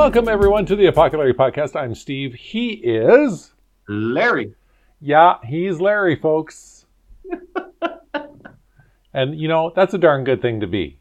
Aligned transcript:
Welcome, 0.00 0.28
everyone, 0.28 0.64
to 0.64 0.76
the 0.76 0.86
Apocalypse 0.86 1.38
Podcast. 1.38 1.76
I'm 1.78 1.94
Steve. 1.94 2.32
He 2.32 2.70
is. 2.70 3.52
Larry. 3.86 4.54
Yeah, 4.98 5.34
he's 5.44 5.78
Larry, 5.78 6.16
folks. 6.16 6.86
and, 9.12 9.38
you 9.38 9.46
know, 9.46 9.70
that's 9.76 9.92
a 9.92 9.98
darn 9.98 10.24
good 10.24 10.40
thing 10.40 10.60
to 10.60 10.66
be. 10.66 11.00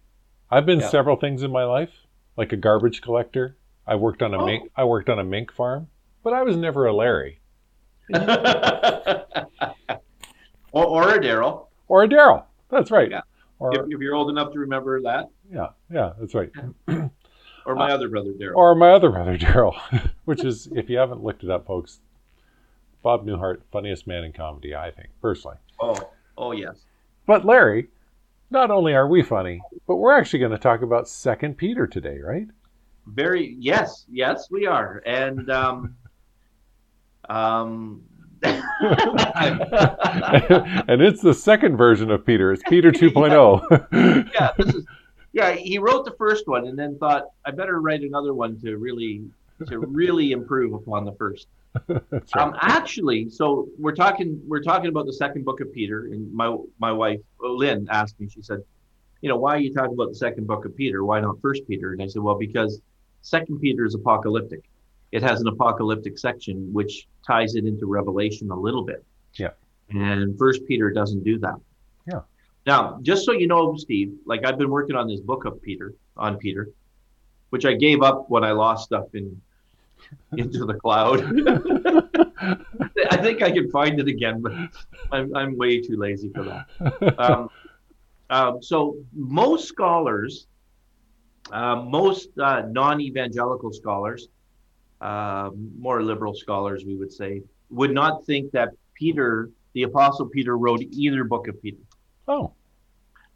I've 0.52 0.66
been 0.66 0.82
Yeah. 0.82 0.90
several 0.90 1.16
things 1.16 1.44
in 1.44 1.50
my 1.52 1.64
life, 1.64 1.92
like 2.36 2.52
a 2.52 2.58
garbage 2.58 3.02
collector. 3.02 3.56
I 3.88 3.96
worked 3.96 4.22
on 4.22 4.34
a 4.34 4.42
Oh. 4.42 4.46
mink. 4.46 4.70
I 4.76 4.84
worked 4.84 5.08
on 5.08 5.18
a 5.18 5.24
mink 5.24 5.54
farm, 5.54 5.88
but 6.22 6.34
I 6.34 6.44
was 6.44 6.58
never 6.58 6.86
a 6.86 6.94
Larry 6.94 7.40
or, 8.14 8.20
or 10.74 11.16
a 11.16 11.20
Daryl, 11.22 11.68
or 11.88 12.04
a 12.04 12.08
Daryl. 12.10 12.44
That's 12.70 12.92
right. 12.92 13.10
Yeah. 13.10 13.22
Or 13.60 13.74
if, 13.74 13.86
if 13.94 14.02
you're 14.02 14.16
old 14.16 14.30
enough 14.30 14.52
to 14.52 14.60
remember 14.60 15.02
that. 15.04 15.30
yeah, 15.50 15.68
yeah, 15.90 16.12
that's 16.20 16.36
right. 16.36 16.52
Or 17.70 17.76
my 17.76 17.92
other 17.92 18.10
brother, 18.10 18.32
Daryl. 18.32 18.56
Or 18.56 18.74
my 18.74 18.90
other 18.90 19.12
brother, 19.12 19.38
Daryl, 19.38 19.76
which 20.26 20.44
is, 20.44 20.68
if 20.74 20.90
you 20.90 20.98
haven't 20.98 21.24
looked 21.24 21.44
it 21.44 21.52
up, 21.52 21.68
folks, 21.68 22.00
Bob 23.04 23.28
Newhart, 23.28 23.62
funniest 23.72 24.08
man 24.08 24.24
in 24.24 24.34
comedy, 24.34 24.74
I 24.74 24.90
think, 24.90 25.10
personally. 25.22 25.58
oh, 25.80 25.96
oh 26.36 26.52
yes. 26.52 26.78
But 27.28 27.46
Larry, 27.46 27.90
not 28.50 28.72
only 28.72 28.96
are 28.96 29.08
we 29.08 29.22
funny, 29.22 29.62
but 29.86 29.98
we're 29.98 30.18
actually 30.18 30.40
going 30.40 30.52
to 30.52 30.58
talk 30.58 30.82
about 30.82 31.08
Second 31.08 31.58
Peter 31.58 31.86
today, 31.86 32.18
right? 32.18 32.48
Very, 33.06 33.56
yes, 33.60 34.04
yes, 34.12 34.50
we 34.50 34.66
are. 34.66 35.04
And, 35.06 35.52
um, 35.52 35.96
um, 37.30 38.02
and 38.42 38.64
it's 41.04 41.22
the 41.22 41.36
second 41.36 41.78
version 41.78 42.10
of 42.10 42.26
Peter. 42.26 42.52
It's 42.52 42.64
Peter 42.68 42.88
oh. 42.88 43.62
2.0. 43.62 44.34
yeah, 44.34 44.54
this 44.58 44.74
is, 44.74 44.86
yeah, 45.34 45.52
he 45.52 45.78
wrote 45.78 46.06
the 46.06 46.16
first 46.18 46.48
one 46.48 46.68
and 46.68 46.78
then 46.78 46.98
thought, 46.98 47.26
I 47.46 47.52
better 47.52 47.82
write 47.82 48.02
another 48.02 48.34
one 48.34 48.60
to 48.62 48.78
really, 48.78 49.24
to 49.68 49.80
really 49.80 50.32
improve 50.32 50.74
upon 50.74 51.06
the 51.06 51.14
first. 51.14 51.48
Right. 51.88 52.36
Um, 52.36 52.56
actually, 52.62 53.30
so 53.30 53.70
we're 53.78 53.94
talking 53.94 54.42
we're 54.48 54.64
talking 54.64 54.90
about 54.90 55.06
the 55.06 55.14
second 55.14 55.46
book 55.46 55.62
of 55.62 55.72
Peter, 55.72 56.06
and 56.06 56.34
my 56.34 56.58
my 56.80 56.92
wife 56.92 57.20
Lynn 57.40 57.88
asked 57.92 58.20
me. 58.20 58.28
She 58.28 58.42
said, 58.42 58.64
"You 59.22 59.30
know, 59.30 59.38
why 59.38 59.56
are 59.56 59.60
you 59.60 59.72
talking 59.72 59.94
about 59.94 60.10
the 60.10 60.16
second 60.16 60.48
book 60.48 60.66
of 60.66 60.76
Peter? 60.76 61.06
Why 61.06 61.20
not 61.20 61.40
First 61.42 61.68
Peter?" 61.68 61.92
And 61.94 62.02
I 62.02 62.08
said, 62.08 62.24
"Well, 62.24 62.40
because 62.40 62.82
Second 63.22 63.60
Peter 63.60 63.86
is 63.86 63.96
apocalyptic. 63.96 64.64
It 65.12 65.24
has 65.24 65.42
an 65.42 65.48
apocalyptic 65.48 66.18
section 66.18 66.72
which 66.72 67.08
ties 67.26 67.56
it 67.56 67.66
into 67.66 67.86
Revelation 67.86 68.52
a 68.52 68.56
little 68.56 68.84
bit. 68.84 69.04
Yeah. 69.34 69.52
And 69.90 70.38
First 70.38 70.66
Peter 70.68 70.92
doesn't 70.92 71.24
do 71.24 71.40
that. 71.40 71.56
Now, 72.66 73.00
just 73.02 73.26
so 73.26 73.32
you 73.32 73.48
know, 73.48 73.76
Steve, 73.78 74.14
like 74.26 74.46
I've 74.46 74.58
been 74.58 74.70
working 74.70 74.96
on 74.96 75.08
this 75.08 75.20
book 75.20 75.46
of 75.46 75.62
Peter 75.62 75.94
on 76.18 76.38
Peter, 76.38 76.70
which 77.50 77.66
I 77.66 77.74
gave 77.74 78.02
up 78.02 78.30
when 78.30 78.44
I 78.44 78.52
lost 78.52 78.86
stuff 78.86 79.06
in 79.14 79.42
into 80.38 80.66
the 80.66 80.76
cloud. 80.76 81.22
I 83.12 83.18
think 83.18 83.42
I 83.42 83.52
can 83.52 83.70
find 83.70 84.00
it 84.00 84.08
again, 84.08 84.42
but 84.42 84.54
I'm, 85.12 85.36
I'm 85.36 85.58
way 85.58 85.82
too 85.82 85.98
lazy 85.98 86.30
for 86.30 86.44
that. 86.44 87.20
Um, 87.20 87.50
um, 88.30 88.62
so 88.62 88.98
most 89.14 89.68
scholars, 89.68 90.48
uh, 91.52 91.78
most 91.78 92.30
uh, 92.40 92.64
non-evangelical 92.70 93.74
scholars, 93.74 94.28
um 95.02 95.72
more 95.80 96.04
liberal 96.04 96.34
scholars, 96.34 96.84
we 96.86 96.96
would 96.98 97.12
say, 97.12 97.42
would 97.70 97.92
not 97.92 98.26
think 98.26 98.52
that 98.52 98.70
Peter, 98.94 99.50
the 99.74 99.84
Apostle 99.84 100.26
Peter, 100.26 100.58
wrote 100.58 100.82
either 100.92 101.24
book 101.24 101.48
of 101.48 101.62
Peter. 101.62 101.78
Oh, 102.30 102.54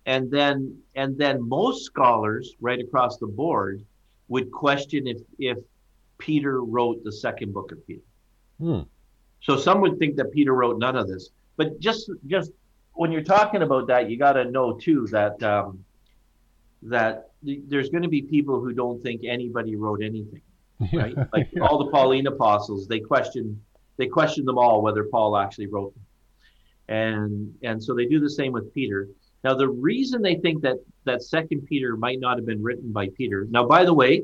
And 0.05 0.31
then, 0.31 0.77
and 0.95 1.17
then 1.17 1.47
most 1.47 1.83
scholars, 1.83 2.55
right 2.61 2.79
across 2.79 3.17
the 3.17 3.27
board, 3.27 3.83
would 4.29 4.51
question 4.51 5.07
if 5.07 5.19
if 5.39 5.57
Peter 6.17 6.63
wrote 6.63 7.03
the 7.03 7.11
second 7.11 7.53
book 7.53 7.71
of 7.71 7.85
Peter. 7.85 8.01
hmm. 8.59 8.81
So 9.41 9.57
some 9.57 9.81
would 9.81 9.99
think 9.99 10.15
that 10.15 10.31
Peter 10.31 10.53
wrote 10.53 10.79
none 10.79 10.95
of 10.95 11.07
this. 11.07 11.29
But 11.57 11.79
just 11.79 12.09
just 12.27 12.51
when 12.93 13.11
you're 13.11 13.23
talking 13.23 13.61
about 13.61 13.87
that, 13.87 14.09
you 14.09 14.17
got 14.17 14.33
to 14.33 14.45
know 14.45 14.73
too 14.73 15.07
that 15.11 15.41
um, 15.43 15.83
that 16.83 17.31
th- 17.45 17.61
there's 17.67 17.89
going 17.89 18.03
to 18.03 18.09
be 18.09 18.21
people 18.21 18.59
who 18.59 18.73
don't 18.73 19.01
think 19.01 19.21
anybody 19.25 19.75
wrote 19.75 20.01
anything, 20.01 20.41
right? 20.93 21.15
Like 21.33 21.49
all 21.61 21.77
the 21.77 21.91
Pauline 21.91 22.27
apostles, 22.27 22.87
they 22.87 22.99
question 22.99 23.61
they 23.97 24.07
question 24.07 24.45
them 24.45 24.57
all 24.57 24.81
whether 24.81 25.03
Paul 25.03 25.37
actually 25.37 25.67
wrote 25.67 25.93
them, 25.93 26.05
and 26.87 27.53
and 27.63 27.83
so 27.83 27.93
they 27.93 28.05
do 28.05 28.19
the 28.19 28.29
same 28.29 28.51
with 28.51 28.73
Peter. 28.73 29.07
Now 29.43 29.53
the 29.53 29.69
reason 29.69 30.21
they 30.21 30.35
think 30.35 30.61
that 30.61 30.77
that 31.05 31.23
Second 31.23 31.65
Peter 31.65 31.97
might 31.97 32.19
not 32.19 32.37
have 32.37 32.45
been 32.45 32.61
written 32.61 32.91
by 32.91 33.09
Peter. 33.17 33.47
Now, 33.49 33.65
by 33.65 33.83
the 33.85 33.93
way, 33.93 34.23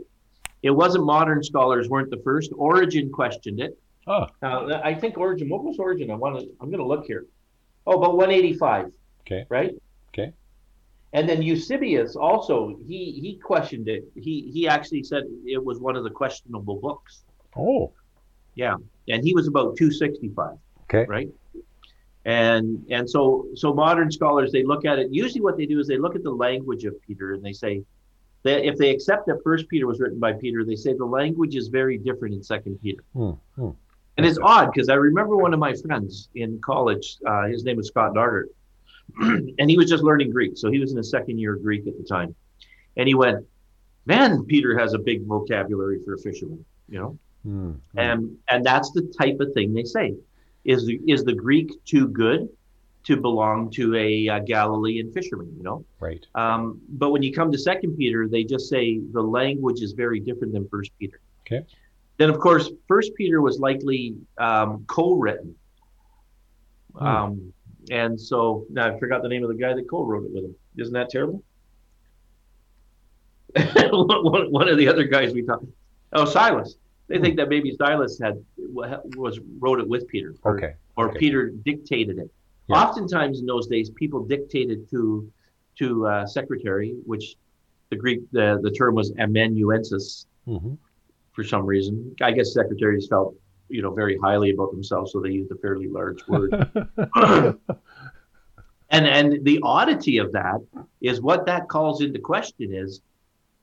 it 0.63 0.71
wasn't 0.71 1.05
modern 1.05 1.43
scholars 1.43 1.89
weren't 1.89 2.09
the 2.09 2.21
first. 2.23 2.51
Origen 2.55 3.11
questioned 3.11 3.59
it. 3.59 3.77
Oh, 4.07 4.27
Now, 4.41 4.81
I 4.83 4.93
think 4.93 5.17
Origen, 5.17 5.49
what 5.49 5.63
was 5.63 5.77
Origen? 5.77 6.09
I 6.09 6.15
want 6.15 6.39
to, 6.39 6.49
I'm 6.59 6.69
going 6.69 6.79
to 6.79 6.85
look 6.85 7.05
here. 7.05 7.25
Oh, 7.85 7.93
about 7.93 8.17
185. 8.17 8.91
Okay. 9.21 9.45
Right? 9.49 9.75
Okay. 10.09 10.33
And 11.13 11.27
then 11.27 11.41
Eusebius 11.41 12.15
also, 12.15 12.77
he 12.85 13.19
he 13.19 13.37
questioned 13.37 13.87
it. 13.87 14.03
He 14.15 14.51
he 14.53 14.67
actually 14.67 15.03
said 15.03 15.23
it 15.45 15.63
was 15.63 15.79
one 15.79 15.95
of 15.95 16.03
the 16.03 16.09
questionable 16.09 16.75
books. 16.79 17.23
oh, 17.57 17.91
Yeah. 18.55 18.75
And 19.07 19.23
he 19.23 19.33
was 19.33 19.47
about 19.47 19.75
265, 19.75 20.57
okay. 20.83 21.05
right? 21.07 21.29
And 22.25 22.85
and 22.89 23.09
so 23.09 23.47
so 23.55 23.73
modern 23.73 24.11
scholars 24.11 24.51
they 24.51 24.63
look 24.63 24.85
at 24.85 24.99
it. 24.99 25.07
Usually 25.11 25.41
what 25.41 25.57
they 25.57 25.65
do 25.65 25.79
is 25.79 25.87
they 25.87 25.97
look 25.97 26.15
at 26.15 26.23
the 26.23 26.31
language 26.31 26.83
of 26.83 27.01
Peter 27.01 27.33
and 27.33 27.43
they 27.43 27.53
say 27.53 27.83
that 28.43 28.65
if 28.65 28.77
they 28.77 28.89
accept 28.91 29.25
that 29.27 29.41
First 29.43 29.67
Peter 29.69 29.87
was 29.87 29.99
written 29.99 30.19
by 30.19 30.33
Peter, 30.33 30.63
they 30.63 30.75
say 30.75 30.93
the 30.93 31.05
language 31.05 31.55
is 31.55 31.67
very 31.67 31.97
different 31.97 32.35
in 32.35 32.43
Second 32.43 32.79
Peter. 32.81 33.03
Hmm, 33.13 33.31
hmm. 33.55 33.69
And 34.17 34.25
it's 34.25 34.39
odd 34.41 34.71
because 34.73 34.89
I 34.89 34.95
remember 34.95 35.37
one 35.37 35.53
of 35.53 35.59
my 35.59 35.73
friends 35.73 36.29
in 36.35 36.59
college, 36.59 37.17
uh, 37.25 37.47
his 37.47 37.63
name 37.63 37.77
was 37.77 37.87
Scott 37.87 38.13
Dargert, 38.13 38.47
and 39.21 39.69
he 39.69 39.77
was 39.77 39.89
just 39.89 40.03
learning 40.03 40.31
Greek. 40.31 40.57
So 40.57 40.69
he 40.69 40.79
was 40.79 40.91
in 40.91 40.97
his 40.97 41.09
second 41.09 41.37
year 41.39 41.55
of 41.55 41.63
Greek 41.63 41.87
at 41.87 41.97
the 41.97 42.03
time. 42.03 42.35
And 42.97 43.07
he 43.07 43.15
went, 43.15 43.45
Man, 44.05 44.43
Peter 44.45 44.77
has 44.77 44.93
a 44.93 44.99
big 44.99 45.25
vocabulary 45.25 46.01
for 46.03 46.15
a 46.15 46.17
fisherman, 46.17 46.65
you 46.89 46.99
know? 46.99 47.17
Hmm, 47.43 47.71
hmm. 47.71 47.99
And 47.99 48.37
and 48.49 48.65
that's 48.65 48.91
the 48.91 49.03
type 49.17 49.39
of 49.39 49.53
thing 49.53 49.73
they 49.73 49.83
say. 49.83 50.15
Is 50.73 50.85
the, 50.85 50.99
is 51.07 51.23
the 51.23 51.33
Greek 51.33 51.69
too 51.85 52.07
good 52.07 52.47
to 53.05 53.17
belong 53.17 53.71
to 53.71 53.95
a, 53.95 54.29
uh 54.29 54.39
Galilean 54.39 55.11
fisherman, 55.11 55.51
you 55.57 55.63
know? 55.63 55.83
right. 55.99 56.23
Um, 56.35 56.79
but 56.89 57.09
when 57.11 57.23
you 57.23 57.31
come 57.33 57.51
to 57.51 57.57
Second 57.57 57.97
Peter, 57.97 58.27
they 58.27 58.43
just 58.43 58.69
say 58.69 58.99
the 59.11 59.21
language 59.21 59.81
is 59.81 59.93
very 59.93 60.19
different 60.19 60.53
than 60.53 60.67
First 60.69 60.91
Peter. 60.99 61.19
Okay. 61.45 61.65
Then, 62.17 62.29
of 62.29 62.37
course, 62.39 62.69
First 62.87 63.15
Peter 63.15 63.41
was 63.41 63.59
likely 63.59 64.15
um, 64.37 64.83
co-written, 64.87 65.55
Hmm. 66.97 67.05
um, 67.05 67.53
and 67.89 68.19
so 68.19 68.65
now 68.69 68.93
I 68.93 68.99
forgot 68.99 69.21
the 69.23 69.29
name 69.29 69.43
of 69.43 69.49
the 69.49 69.55
guy 69.55 69.73
that 69.73 69.89
co-wrote 69.89 70.25
it 70.25 70.31
with 70.33 70.43
him. 70.43 70.55
Isn't 70.77 70.93
that 70.93 71.09
terrible? 71.09 71.41
one 73.55 74.67
of 74.69 74.77
the 74.77 74.87
other 74.87 75.05
guys 75.05 75.33
we 75.33 75.41
talked. 75.43 75.65
Oh, 76.13 76.25
Silas. 76.25 76.75
They 77.09 77.19
think 77.19 77.37
that 77.37 77.49
maybe 77.49 77.75
Silas 77.75 78.19
had 78.19 78.43
was 78.57 79.39
wrote 79.59 79.79
it 79.79 79.87
with 79.87 80.07
Peter. 80.07 80.35
or- 80.43 80.55
Okay. 80.57 80.73
or 80.95 81.09
okay. 81.09 81.19
Peter 81.19 81.49
dictated 81.49 82.19
it. 82.19 82.29
Yeah. 82.67 82.75
Oftentimes 82.83 83.39
in 83.39 83.45
those 83.47 83.65
days, 83.67 83.89
people 83.89 84.23
dictated 84.23 84.89
to 84.91 85.29
to 85.79 86.05
uh, 86.07 86.25
secretary, 86.27 86.95
which 87.05 87.35
the 87.89 87.95
Greek 87.95 88.19
the, 88.31 88.59
the 88.61 88.71
term 88.71 88.95
was 88.95 89.11
amanuensis 89.17 90.27
hmm 90.45 90.73
for 91.31 91.43
some 91.43 91.65
reason. 91.65 92.15
I 92.21 92.31
guess 92.31 92.53
secretaries 92.53 93.07
felt 93.07 93.33
you 93.69 93.81
know 93.81 93.93
very 93.93 94.17
highly 94.17 94.51
about 94.51 94.71
themselves, 94.71 95.11
so 95.11 95.19
they 95.19 95.31
used 95.31 95.51
a 95.51 95.55
fairly 95.55 95.87
large 95.87 96.21
word. 96.27 96.51
and 98.91 99.05
and 99.07 99.43
the 99.45 99.59
oddity 99.63 100.17
of 100.19 100.31
that 100.33 100.59
is 101.01 101.21
what 101.21 101.45
that 101.47 101.67
calls 101.69 102.01
into 102.01 102.19
question 102.19 102.73
is 102.73 103.01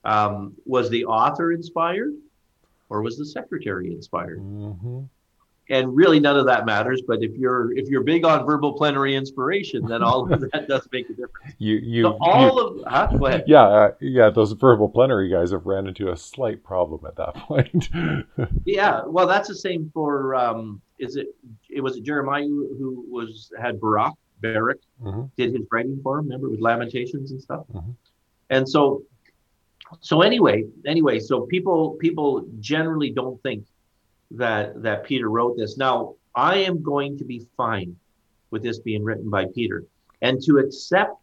um, 0.05 0.55
was 0.65 0.89
the 0.91 1.05
author 1.05 1.53
inspired 1.53 2.15
or 2.89 3.03
was 3.03 3.17
the 3.19 3.27
secretary 3.27 3.93
inspired? 3.93 4.39
hmm 4.41 5.03
and 5.69 5.97
really 5.97 6.21
none 6.21 6.37
of 6.37 6.47
that 6.47 6.65
matters 6.65 7.03
but 7.09 7.25
if 7.25 7.33
you're 7.37 7.77
if 7.77 7.89
you're 7.89 8.05
big 8.05 8.25
on 8.25 8.47
verbal 8.47 8.73
plenary 8.75 9.17
inspiration 9.17 9.85
then 9.89 10.01
all 10.01 10.33
of 10.33 10.41
that 10.53 10.69
does 10.69 10.87
make 10.93 11.07
a 11.07 11.13
difference 11.15 11.57
You, 11.59 11.75
you, 11.83 12.03
so 12.05 12.19
all 12.21 12.61
of 12.61 12.85
huh? 12.87 13.09
go 13.19 13.27
ahead 13.27 13.45
yeah, 13.49 13.63
uh, 13.65 13.91
yeah. 14.01 14.31
Those 14.31 14.53
verbal 14.53 14.89
plenary 14.89 15.29
guys 15.29 15.51
have 15.51 15.67
ran 15.67 15.89
into 15.89 16.09
a 16.13 16.17
slight 16.17 16.63
problem 16.63 17.05
at 17.05 17.17
that 17.17 17.35
point. 17.49 17.89
yeah 18.65 19.03
well 19.07 19.27
that's 19.27 19.49
the 19.49 19.57
same 19.57 19.91
for 19.93 20.37
um 20.37 20.81
is 21.01 21.17
it 21.17 21.29
it 21.69 21.81
was 21.81 21.97
it 21.97 22.05
jeremiah 22.05 22.45
who, 22.45 23.05
was 23.11 23.51
had 23.61 23.81
Baruch 23.81 24.15
Baruch 24.41 24.79
hmm 25.03 25.23
did 25.37 25.53
his 25.53 25.67
writing 25.73 25.99
for 26.03 26.19
him 26.21 26.27
remember 26.27 26.49
with 26.49 26.61
lamentations 26.61 27.33
and 27.33 27.43
stuff 27.43 27.65
Mhm. 27.75 27.95
and 28.51 28.69
so 28.69 29.03
so 30.01 30.23
anyway 30.23 30.65
anyway 30.87 31.19
so 31.19 31.43
people 31.43 31.97
people 32.01 32.47
generally 32.61 33.11
don't 33.11 33.41
think 33.43 33.65
that 34.31 34.83
that 34.83 35.05
peter 35.05 35.31
wrote 35.31 35.57
this 35.57 35.77
now 35.77 36.15
i 36.35 36.57
am 36.57 36.83
going 36.83 37.17
to 37.17 37.25
be 37.25 37.47
fine 37.57 37.95
with 38.51 38.63
this 38.63 38.79
being 38.81 39.05
written 39.05 39.31
by 39.31 39.45
peter 39.55 39.85
and 40.23 40.43
to 40.43 40.59
accept 40.59 41.15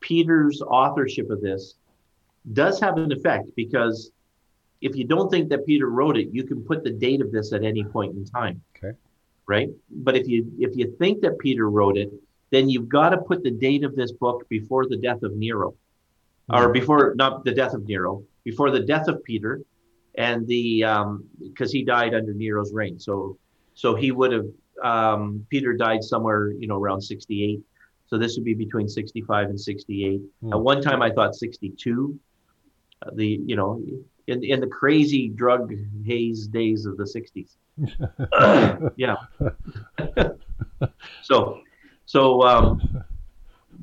peter's 0.00 0.60
authorship 0.62 1.30
of 1.30 1.40
this 1.40 1.74
does 2.52 2.80
have 2.80 2.96
an 2.96 3.12
effect 3.12 3.48
because 3.56 4.10
if 4.82 4.96
you 4.96 5.04
don't 5.04 5.30
think 5.30 5.48
that 5.48 5.64
Peter 5.64 5.88
wrote 5.88 6.18
it, 6.18 6.28
you 6.32 6.44
can 6.44 6.62
put 6.62 6.82
the 6.82 6.90
date 6.90 7.22
of 7.22 7.30
this 7.30 7.52
at 7.52 7.62
any 7.62 7.84
point 7.84 8.14
in 8.14 8.24
time. 8.24 8.60
Okay. 8.76 8.96
Right? 9.46 9.70
But 9.90 10.16
if 10.16 10.26
you 10.26 10.52
if 10.58 10.76
you 10.76 10.94
think 10.98 11.22
that 11.22 11.38
Peter 11.38 11.70
wrote 11.70 11.96
it, 11.96 12.12
then 12.50 12.68
you've 12.68 12.88
got 12.88 13.10
to 13.10 13.18
put 13.18 13.42
the 13.42 13.50
date 13.50 13.84
of 13.84 13.94
this 13.94 14.12
book 14.12 14.46
before 14.48 14.86
the 14.86 14.96
death 14.96 15.22
of 15.22 15.36
Nero. 15.36 15.74
Or 16.52 16.72
before 16.72 17.14
not 17.16 17.44
the 17.44 17.52
death 17.52 17.74
of 17.74 17.86
Nero, 17.86 18.24
before 18.44 18.70
the 18.70 18.80
death 18.80 19.08
of 19.08 19.22
Peter 19.24 19.60
and 20.16 20.46
the 20.46 20.84
um 20.84 21.24
because 21.40 21.72
he 21.72 21.84
died 21.84 22.14
under 22.14 22.34
Nero's 22.34 22.72
reign. 22.72 22.98
So 22.98 23.38
so 23.74 23.94
he 23.94 24.12
would 24.12 24.32
have 24.32 24.46
um 24.82 25.46
Peter 25.48 25.72
died 25.72 26.02
somewhere, 26.02 26.52
you 26.52 26.66
know, 26.66 26.76
around 26.76 27.00
68. 27.00 27.60
So 28.06 28.18
this 28.18 28.36
would 28.36 28.44
be 28.44 28.54
between 28.54 28.88
65 28.88 29.48
and 29.48 29.58
68. 29.58 30.20
Hmm. 30.40 30.52
At 30.52 30.60
one 30.60 30.82
time 30.82 31.00
I 31.02 31.10
thought 31.10 31.34
62. 31.34 32.18
Uh, 33.04 33.10
the 33.14 33.40
you 33.44 33.56
know 33.56 33.82
in 34.26 34.44
in 34.44 34.60
the 34.60 34.66
crazy 34.66 35.28
drug 35.28 35.72
haze 36.04 36.46
days 36.46 36.86
of 36.86 36.96
the 36.96 37.04
60s. 37.04 37.56
yeah. 38.96 39.16
so 41.22 41.60
so 42.06 42.42
um 42.42 43.04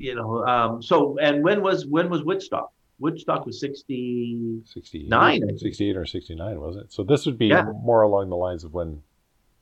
you 0.00 0.14
know 0.14 0.44
um 0.46 0.82
so 0.82 1.18
and 1.18 1.44
when 1.44 1.62
was 1.62 1.86
when 1.86 2.08
was 2.10 2.24
Woodstock? 2.24 2.72
Woodstock 2.98 3.46
was 3.46 3.60
60 3.60 4.60
68, 4.66 5.08
Nine, 5.08 5.42
I 5.42 5.46
think. 5.46 5.58
68 5.60 5.96
or 5.96 6.04
69, 6.04 6.60
wasn't 6.60 6.84
it? 6.86 6.92
So 6.92 7.02
this 7.02 7.24
would 7.26 7.38
be 7.38 7.46
Yeah. 7.46 7.64
more 7.82 8.02
along 8.02 8.28
the 8.28 8.36
lines 8.36 8.62
of 8.62 8.74
when, 8.74 9.02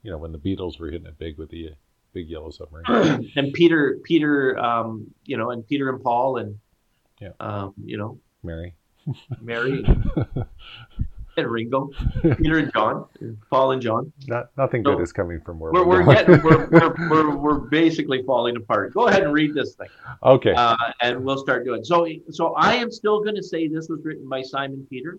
you 0.03 0.11
know, 0.11 0.19
when 0.19 0.33
the 0.33 0.39
Beatles 0.39 0.81
were 0.81 0.91
hitting 0.91 1.07
it 1.07 1.19
big 1.19 1.39
with 1.39 1.51
the 1.51 1.69
uh, 1.69 1.75
big 2.15 2.29
yellow 2.29 2.51
submarine. 2.51 3.31
and 3.37 3.53
Peter 3.53 3.99
Peter 4.03 4.59
um 4.59 5.07
you 5.25 5.37
know 5.37 5.51
and 5.51 5.67
Peter 5.67 5.89
and 5.91 6.03
Paul 6.03 6.39
and 6.39 6.59
Yeah. 7.21 7.31
um 7.41 7.75
you 7.85 7.97
know 7.97 8.19
Mary. 8.43 8.75
Mary 9.41 9.85
Ringo, 11.47 11.91
Peter 12.37 12.59
and 12.59 12.73
John, 12.73 13.05
Paul 13.51 13.73
and 13.73 13.83
John. 13.83 14.13
Not 14.27 14.51
nothing 14.57 14.83
So, 14.85 14.95
good 14.97 15.03
is 15.03 15.13
coming 15.13 15.41
from 15.41 15.59
where 15.59 15.73
We're, 15.73 15.85
we're, 15.87 16.05
getting 16.15 16.43
we're, 16.43 16.67
we're, 16.71 17.09
we're, 17.11 17.37
we're 17.37 17.59
basically 17.59 18.23
falling 18.25 18.57
apart. 18.57 18.95
Go 18.95 19.09
ahead 19.09 19.23
and 19.23 19.33
read 19.33 19.55
this 19.55 19.75
thing, 19.75 19.89
okay. 20.23 20.53
uh, 20.55 20.77
and 21.03 21.25
we'll 21.25 21.39
start 21.39 21.65
doing. 21.65 21.85
So 21.85 22.07
so 22.31 22.55
I 22.55 22.75
am 22.75 22.91
still 22.91 23.23
going 23.23 23.37
to 23.37 23.43
say 23.43 23.69
this 23.69 23.89
was 23.89 24.01
written 24.05 24.29
by 24.29 24.43
Simon 24.43 24.87
Peter, 24.91 25.19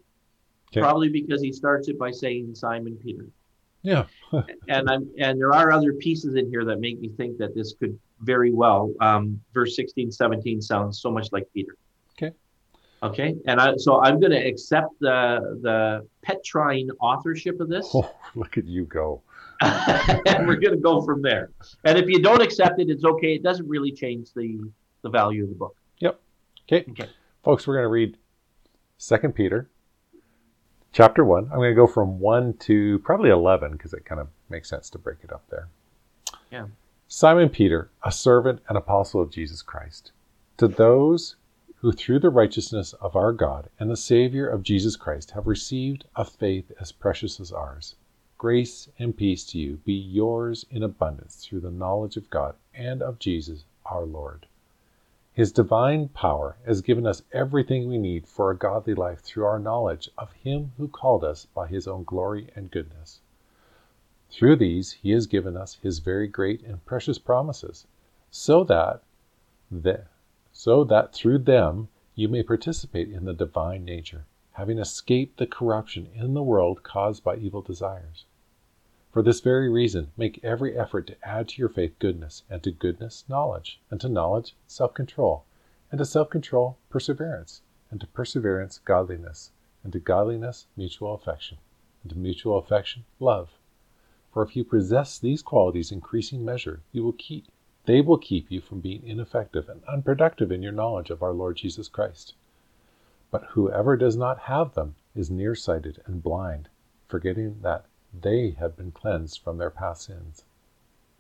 Okay. 0.72 0.82
probably 0.82 1.10
because 1.10 1.42
he 1.42 1.52
starts 1.52 1.88
it 1.88 1.98
by 1.98 2.12
saying 2.12 2.54
Simon 2.54 2.96
Peter. 3.04 3.26
yeah. 3.82 4.06
and 4.68 4.90
I'm 4.90 5.10
and 5.18 5.40
there 5.40 5.54
are 5.54 5.72
other 5.72 5.94
pieces 5.94 6.36
in 6.36 6.50
here 6.50 6.64
that 6.66 6.80
make 6.80 7.00
me 7.00 7.10
think 7.10 7.38
that 7.40 7.56
this 7.56 7.74
could 7.80 7.98
very 8.22 8.52
well 8.52 8.92
um, 9.00 9.40
verse 9.54 9.76
16 9.78 10.12
17 10.12 10.62
sounds 10.62 11.00
so 11.02 11.10
much 11.10 11.30
like 11.32 11.46
peter 11.54 11.76
Okay. 13.02 13.36
and 13.46 13.60
I, 13.62 13.76
so 13.78 14.02
i'm 14.02 14.20
going 14.20 14.32
to 14.34 14.38
accept 14.46 15.00
the 15.00 15.58
the 15.62 16.06
petrine 16.22 16.90
authorship 17.00 17.60
of 17.62 17.70
this 17.70 17.90
Oh, 17.94 18.14
look 18.36 18.58
at 18.58 18.66
you 18.66 18.86
go. 18.86 19.22
and 19.62 20.48
we're 20.48 20.56
going 20.58 20.76
to 20.76 20.82
go 20.82 21.02
from 21.02 21.22
there 21.22 21.52
and 21.86 21.98
if 21.98 22.08
you 22.10 22.22
don't 22.22 22.42
accept 22.42 22.80
it 22.80 22.90
it's 22.90 23.04
okay 23.06 23.36
it 23.36 23.44
doesn't 23.44 23.68
really 23.68 23.92
change 23.92 24.34
the 24.34 24.60
the 25.02 25.10
value 25.10 25.44
of 25.44 25.50
the 25.50 25.56
book 25.56 25.76
Yep. 26.00 26.20
Okay. 26.72 26.86
Okay. 26.92 27.10
Folks, 27.44 27.66
we're 27.68 27.76
going 27.76 27.86
to 27.86 27.90
read 27.90 28.18
Second 28.98 29.34
Peter, 29.34 29.70
chapter 30.92 31.24
1. 31.26 31.46
I'm 31.52 31.58
going 31.58 31.72
to 31.72 31.76
go 31.76 31.88
from 31.88 32.20
1 32.20 32.54
to 32.68 33.00
probably 33.00 33.30
11 33.30 33.72
because 33.74 33.94
it 33.94 34.06
kind 34.06 34.20
of 34.22 34.28
makes 34.50 34.70
sense 34.70 34.90
to 34.92 34.98
break 34.98 35.18
it 35.24 35.32
up 35.34 35.44
there. 35.50 35.68
Yeah. 36.52 36.68
Simon 37.08 37.50
Peter, 37.50 37.90
a 38.04 38.12
servant 38.12 38.62
and 38.70 38.78
apostle 38.78 39.22
of 39.22 39.32
Jesus 39.32 39.62
Christ, 39.62 40.12
to 40.58 40.68
those 40.68 41.36
who 41.82 41.94
through 41.94 42.20
the 42.20 42.30
righteousness 42.30 42.92
of 42.94 43.16
our 43.16 43.32
God 43.32 43.70
and 43.80 43.90
the 43.90 43.96
Savior 43.96 44.48
of 44.48 44.64
Jesus 44.64 44.98
Christ 44.98 45.32
have 45.32 45.48
received 45.48 46.04
a 46.16 46.26
faith 46.26 46.72
as 46.80 46.92
precious 46.92 47.40
as 47.40 47.54
ours. 47.54 47.96
Grace 48.38 48.90
and 49.00 49.16
peace 49.16 49.46
to 49.46 49.58
you 49.58 49.78
be 49.86 49.94
yours 49.94 50.66
in 50.70 50.84
abundance 50.84 51.38
through 51.38 51.62
the 51.62 51.72
knowledge 51.72 52.18
of 52.18 52.30
God 52.30 52.56
and 52.74 53.02
of 53.02 53.18
Jesus 53.18 53.64
our 53.86 54.06
Lord. 54.06 54.46
His 55.32 55.54
divine 55.54 56.10
power 56.10 56.58
has 56.66 56.82
given 56.82 57.08
us 57.08 57.24
everything 57.32 57.88
we 57.88 57.98
need 57.98 58.28
for 58.28 58.52
a 58.52 58.58
godly 58.58 58.94
life 58.94 59.22
through 59.22 59.46
our 59.46 59.60
knowledge 59.60 60.10
of 60.18 60.34
Him 60.34 60.74
who 60.78 60.90
called 60.90 61.24
us 61.24 61.46
by 61.46 61.68
His 61.68 61.88
own 61.88 62.04
glory 62.04 62.50
and 62.58 62.72
goodness. 62.72 63.22
Through 64.30 64.58
these, 64.58 64.92
He 64.92 65.12
has 65.12 65.28
given 65.28 65.56
us 65.56 65.76
His 65.76 66.00
very 66.00 66.28
great 66.28 66.62
and 66.64 66.84
precious 66.86 67.18
promises, 67.18 67.88
so 68.30 68.66
that, 68.66 69.02
the, 69.72 70.04
so 70.62 70.84
that 70.84 71.14
through 71.14 71.38
them 71.38 71.88
you 72.16 72.28
may 72.28 72.44
participate 72.44 73.10
in 73.10 73.24
the 73.24 73.34
divine 73.34 73.86
nature, 73.86 74.26
having 74.52 74.78
escaped 74.78 75.38
the 75.38 75.48
corruption 75.48 76.10
in 76.14 76.34
the 76.34 76.44
world 76.44 76.84
caused 76.84 77.24
by 77.24 77.38
evil 77.38 77.62
desires. 77.62 78.26
For 79.10 79.24
this 79.24 79.40
very 79.40 79.70
reason, 79.70 80.12
make 80.18 80.44
every 80.44 80.78
effort 80.78 81.08
to 81.08 81.26
add 81.26 81.48
to 81.48 81.60
your 81.60 81.70
faith 81.70 81.98
goodness, 81.98 82.44
and 82.50 82.62
to 82.64 82.72
goodness, 82.72 83.24
knowledge, 83.30 83.80
and 83.90 84.02
to 84.02 84.10
knowledge, 84.10 84.54
self 84.68 84.94
control, 84.94 85.46
and 85.94 86.00
to 86.00 86.04
self 86.04 86.30
control, 86.30 86.78
perseverance, 86.90 87.62
and 87.90 88.02
to 88.02 88.08
perseverance, 88.08 88.80
godliness, 88.80 89.52
and 89.82 89.94
to 89.94 90.00
godliness, 90.00 90.68
mutual 90.76 91.14
affection, 91.14 91.58
and 92.04 92.10
to 92.10 92.18
mutual 92.18 92.58
affection, 92.58 93.06
love. 93.22 93.58
For 94.34 94.44
if 94.44 94.58
you 94.58 94.66
possess 94.66 95.20
these 95.20 95.42
qualities 95.42 95.90
in 95.90 96.00
increasing 96.00 96.44
measure, 96.44 96.82
you 96.92 97.02
will 97.02 97.14
keep 97.14 97.48
they 97.90 98.02
will 98.02 98.20
keep 98.20 98.52
you 98.52 98.62
from 98.62 98.80
being 98.82 99.02
ineffective 99.04 99.68
and 99.68 99.84
unproductive 99.86 100.52
in 100.52 100.62
your 100.62 100.72
knowledge 100.72 101.10
of 101.10 101.24
our 101.24 101.34
Lord 101.34 101.58
Jesus 101.58 101.88
Christ. 101.88 102.36
But 103.32 103.46
whoever 103.46 103.98
does 103.98 104.16
not 104.16 104.42
have 104.42 104.76
them 104.76 104.94
is 105.16 105.32
nearsighted 105.32 106.00
and 106.06 106.22
blind, 106.22 106.70
forgetting 107.08 107.62
that 107.62 107.88
they 108.14 108.52
have 108.52 108.78
been 108.78 108.92
cleansed 108.92 109.40
from 109.40 109.58
their 109.58 109.72
past 109.72 110.04
sins. 110.04 110.46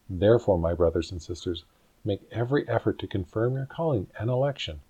Therefore, 0.07 0.60
my 0.60 0.75
brothers 0.75 1.12
and 1.12 1.19
sisters, 1.19 1.66
make 2.06 2.21
every 2.30 2.69
effort 2.69 3.00
to 3.00 3.07
confirm 3.07 3.56
your 3.56 3.66
calling 3.66 4.06
and 4.19 4.30
election. 4.30 4.81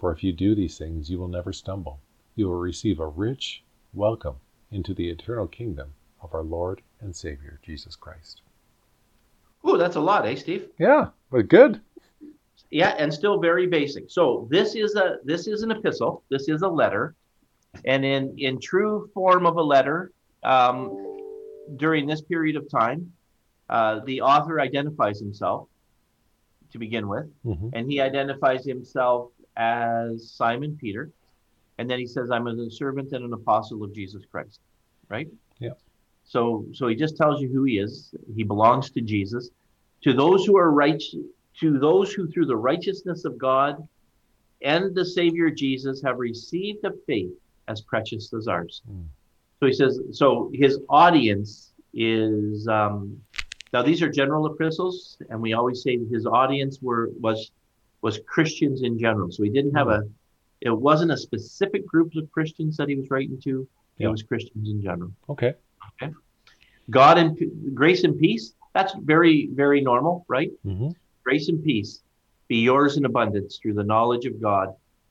For 0.00 0.10
if 0.10 0.24
you 0.24 0.32
do 0.32 0.56
these 0.56 0.76
things, 0.76 1.08
you 1.08 1.20
will 1.20 1.28
never 1.28 1.52
stumble. 1.52 2.00
You 2.34 2.48
will 2.48 2.58
receive 2.58 2.98
a 2.98 3.06
rich 3.06 3.62
welcome 3.94 4.40
into 4.72 4.92
the 4.92 5.08
eternal 5.08 5.46
kingdom 5.46 5.94
of 6.20 6.34
our 6.34 6.42
Lord 6.42 6.82
and 7.00 7.14
Savior, 7.14 7.60
Jesus 7.62 7.94
Christ. 7.94 8.42
Ooh, 9.68 9.78
that's 9.78 9.96
a 9.96 10.00
lot 10.00 10.26
eh 10.26 10.34
steve? 10.34 10.68
Yeah, 10.78 11.08
but 11.30 11.48
good. 11.48 11.80
yeah 12.70 12.94
and 12.98 13.12
still 13.12 13.38
very 13.38 13.66
basic. 13.66 14.10
So 14.10 14.48
this 14.50 14.74
is 14.74 14.96
a 14.96 15.18
this 15.24 15.46
is 15.46 15.62
an 15.62 15.70
epistle. 15.70 16.24
This 16.30 16.48
is 16.48 16.62
a 16.62 16.68
letter. 16.68 17.14
And 17.84 18.04
in 18.04 18.34
in 18.38 18.60
true 18.60 19.10
form 19.14 19.46
of 19.46 19.56
a 19.56 19.62
letter 19.62 20.12
um, 20.42 20.78
during 21.76 22.06
this 22.06 22.20
period 22.20 22.56
of 22.56 22.68
time 22.68 23.12
uh, 23.70 24.00
the 24.04 24.20
author 24.20 24.60
identifies 24.60 25.18
himself 25.18 25.68
to 26.72 26.78
begin 26.78 27.08
with. 27.08 27.26
Hmm 27.44 27.68
and 27.72 27.90
he 27.90 28.00
identifies 28.00 28.66
himself 28.66 29.30
as 29.56 30.30
simon 30.30 30.76
peter. 30.80 31.10
And 31.78 31.88
then 31.88 31.98
he 31.98 32.06
says 32.06 32.30
i'm 32.30 32.46
a 32.46 32.70
servant 32.70 33.12
and 33.12 33.24
an 33.24 33.32
apostle 33.32 33.84
of 33.84 33.94
jesus 33.94 34.22
christ. 34.30 34.60
Right? 35.08 35.28
Yeah. 35.58 35.76
So 36.32 36.64
so 36.72 36.88
he 36.88 36.96
just 37.04 37.16
tells 37.22 37.42
you 37.42 37.48
who 37.54 37.64
he 37.64 37.76
is. 37.86 37.92
He 38.38 38.42
belongs 38.42 38.90
to 38.92 39.00
jesus. 39.02 39.50
To 40.04 40.12
those 40.22 40.40
who 40.46 40.56
are 40.62 40.70
right 40.84 41.00
to 41.60 41.78
those 41.78 42.08
who 42.14 42.22
through 42.28 42.46
the 42.46 42.56
righteousness 42.70 43.20
of 43.26 43.32
god 43.48 43.72
and 44.62 44.94
the 44.98 45.04
savior 45.18 45.48
jesus 45.50 45.96
have 46.06 46.18
received 46.30 46.82
a 46.90 46.92
faith 47.06 47.36
as 47.68 47.78
precious 47.92 48.32
as 48.38 48.48
ours. 48.48 48.74
Mm. 48.90 49.06
so 49.58 49.66
he 49.70 49.74
says 49.80 49.94
so 50.20 50.50
his 50.64 50.74
audience 50.88 51.50
is 51.92 52.66
um 52.78 52.98
now 53.74 53.82
these 53.88 54.00
are 54.04 54.10
general 54.22 54.44
epistles 54.52 54.96
and 55.28 55.38
we 55.46 55.52
always 55.58 55.78
say 55.84 55.92
his 56.16 56.24
audience 56.40 56.74
were 56.86 57.04
was 57.26 57.38
was 58.06 58.14
christians 58.34 58.78
in 58.88 58.94
general. 59.06 59.28
So 59.30 59.40
he 59.46 59.50
didn't 59.58 59.76
have 59.80 59.88
a 59.98 60.00
it 60.68 60.74
wasn't 60.88 61.12
a 61.12 61.20
specific 61.28 61.82
group 61.92 62.10
of 62.20 62.24
christians 62.36 62.72
that 62.78 62.88
he 62.90 62.96
was 63.00 63.08
writing 63.14 63.38
to. 63.46 63.54
It 63.98 64.04
Yeah. 64.04 64.08
was 64.14 64.22
christians 64.30 64.66
in 64.74 64.80
general. 64.88 65.12
Okay. 65.34 65.52
God 66.90 67.18
and 67.18 67.38
grace 67.74 68.04
and 68.04 68.18
peace 68.18 68.54
that's 68.74 68.94
very 69.02 69.48
very 69.52 69.80
normal 69.80 70.24
right? 70.28 70.50
Hmm 70.64 70.90
grace 71.24 71.48
and 71.48 71.62
peace 71.62 72.02
be 72.48 72.56
yours 72.56 72.96
in 72.96 73.04
abundance 73.04 73.58
through 73.60 73.74
the 73.74 73.84
knowledge 73.84 74.26
of 74.26 74.40
god 74.40 74.68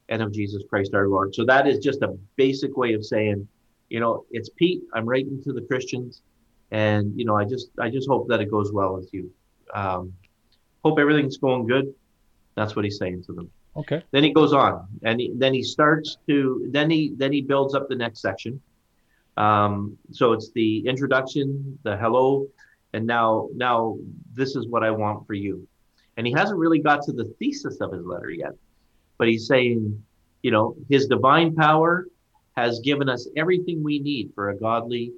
and 0.10 0.22
of 0.22 0.32
jesus 0.32 0.62
christ 0.70 0.94
our 0.94 1.08
lord. 1.08 1.34
So 1.34 1.46
that 1.46 1.68
is 1.68 1.80
just 1.80 2.02
a 2.02 2.18
basic 2.36 2.76
way 2.78 2.94
of 2.94 3.06
saying 3.06 3.48
you 3.90 4.00
know 4.00 4.26
it's 4.32 4.50
pete 4.50 4.82
i'm 4.94 5.06
writing 5.06 5.42
to 5.44 5.54
the 5.54 5.62
christians 5.62 6.22
and 6.72 7.18
you 7.18 7.26
know 7.26 7.36
i 7.36 7.44
just 7.46 7.70
i 7.80 7.90
just 7.90 8.08
hope 8.08 8.28
that 8.30 8.40
it 8.42 8.50
goes 8.52 8.72
well 8.72 8.94
with 8.96 9.10
you. 9.14 9.32
Um, 9.74 10.14
hope 10.84 11.00
everything's 11.00 11.38
going 11.38 11.66
good. 11.68 11.94
That's 12.56 12.76
what 12.76 12.84
he's 12.84 12.98
saying 12.98 13.24
to 13.28 13.34
them. 13.34 13.50
Okay. 13.78 14.04
then 14.12 14.24
he 14.24 14.34
goes 14.34 14.52
on 14.52 14.86
and 15.04 15.22
he, 15.22 15.32
then 15.34 15.54
he 15.54 15.64
starts 15.64 16.18
to 16.28 16.68
then 16.72 16.90
he 16.90 17.14
then 17.16 17.32
he 17.32 17.42
builds 17.42 17.74
up 17.74 17.88
the 17.88 17.96
next 17.96 18.20
section 18.22 18.62
um, 19.38 19.98
so 20.12 20.34
it's 20.34 20.52
the 20.52 20.86
introduction 20.88 21.78
the 21.84 21.96
hello 21.98 22.48
and 22.94 23.06
now 23.06 23.48
now 23.56 23.98
this 24.34 24.56
is 24.56 24.68
what 24.68 24.84
i 24.84 24.92
want 24.92 25.26
for 25.26 25.34
you 25.34 25.66
and 26.18 26.28
he 26.28 26.34
hasn't 26.34 26.60
really 26.60 26.80
got 26.80 27.02
to 27.02 27.14
the 27.14 27.26
thesis 27.40 27.80
of 27.82 27.92
his 27.94 28.06
letter 28.06 28.30
yet 28.30 28.52
but 29.18 29.28
he's 29.28 29.48
saying 29.48 30.04
you 30.44 30.52
know 30.52 30.76
his 30.90 31.08
divine 31.08 31.56
power 31.56 32.08
has 32.58 32.80
given 32.82 33.08
us 33.10 33.28
everything 33.38 33.84
we 33.84 34.00
need 34.00 34.32
for 34.36 34.50
a 34.50 34.58
godly 34.58 35.14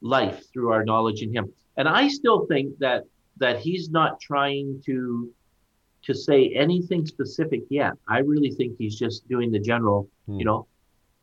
life 0.00 0.42
through 0.52 0.72
our 0.72 0.84
knowledge 0.84 1.22
in 1.22 1.32
him. 1.32 1.52
And 1.76 1.88
I 1.88 2.08
still 2.08 2.46
think 2.46 2.78
that 2.78 3.04
that 3.38 3.58
he's 3.60 3.90
not 3.90 4.20
trying 4.20 4.82
to 4.86 5.30
to 6.02 6.14
say 6.14 6.52
anything 6.54 7.06
specific 7.06 7.62
yet. 7.70 7.92
I 8.08 8.18
really 8.18 8.50
think 8.50 8.76
he's 8.76 8.98
just 8.98 9.28
doing 9.28 9.50
the 9.50 9.60
general, 9.60 10.08
Hmm. 10.26 10.38
you 10.38 10.44
know, 10.44 10.66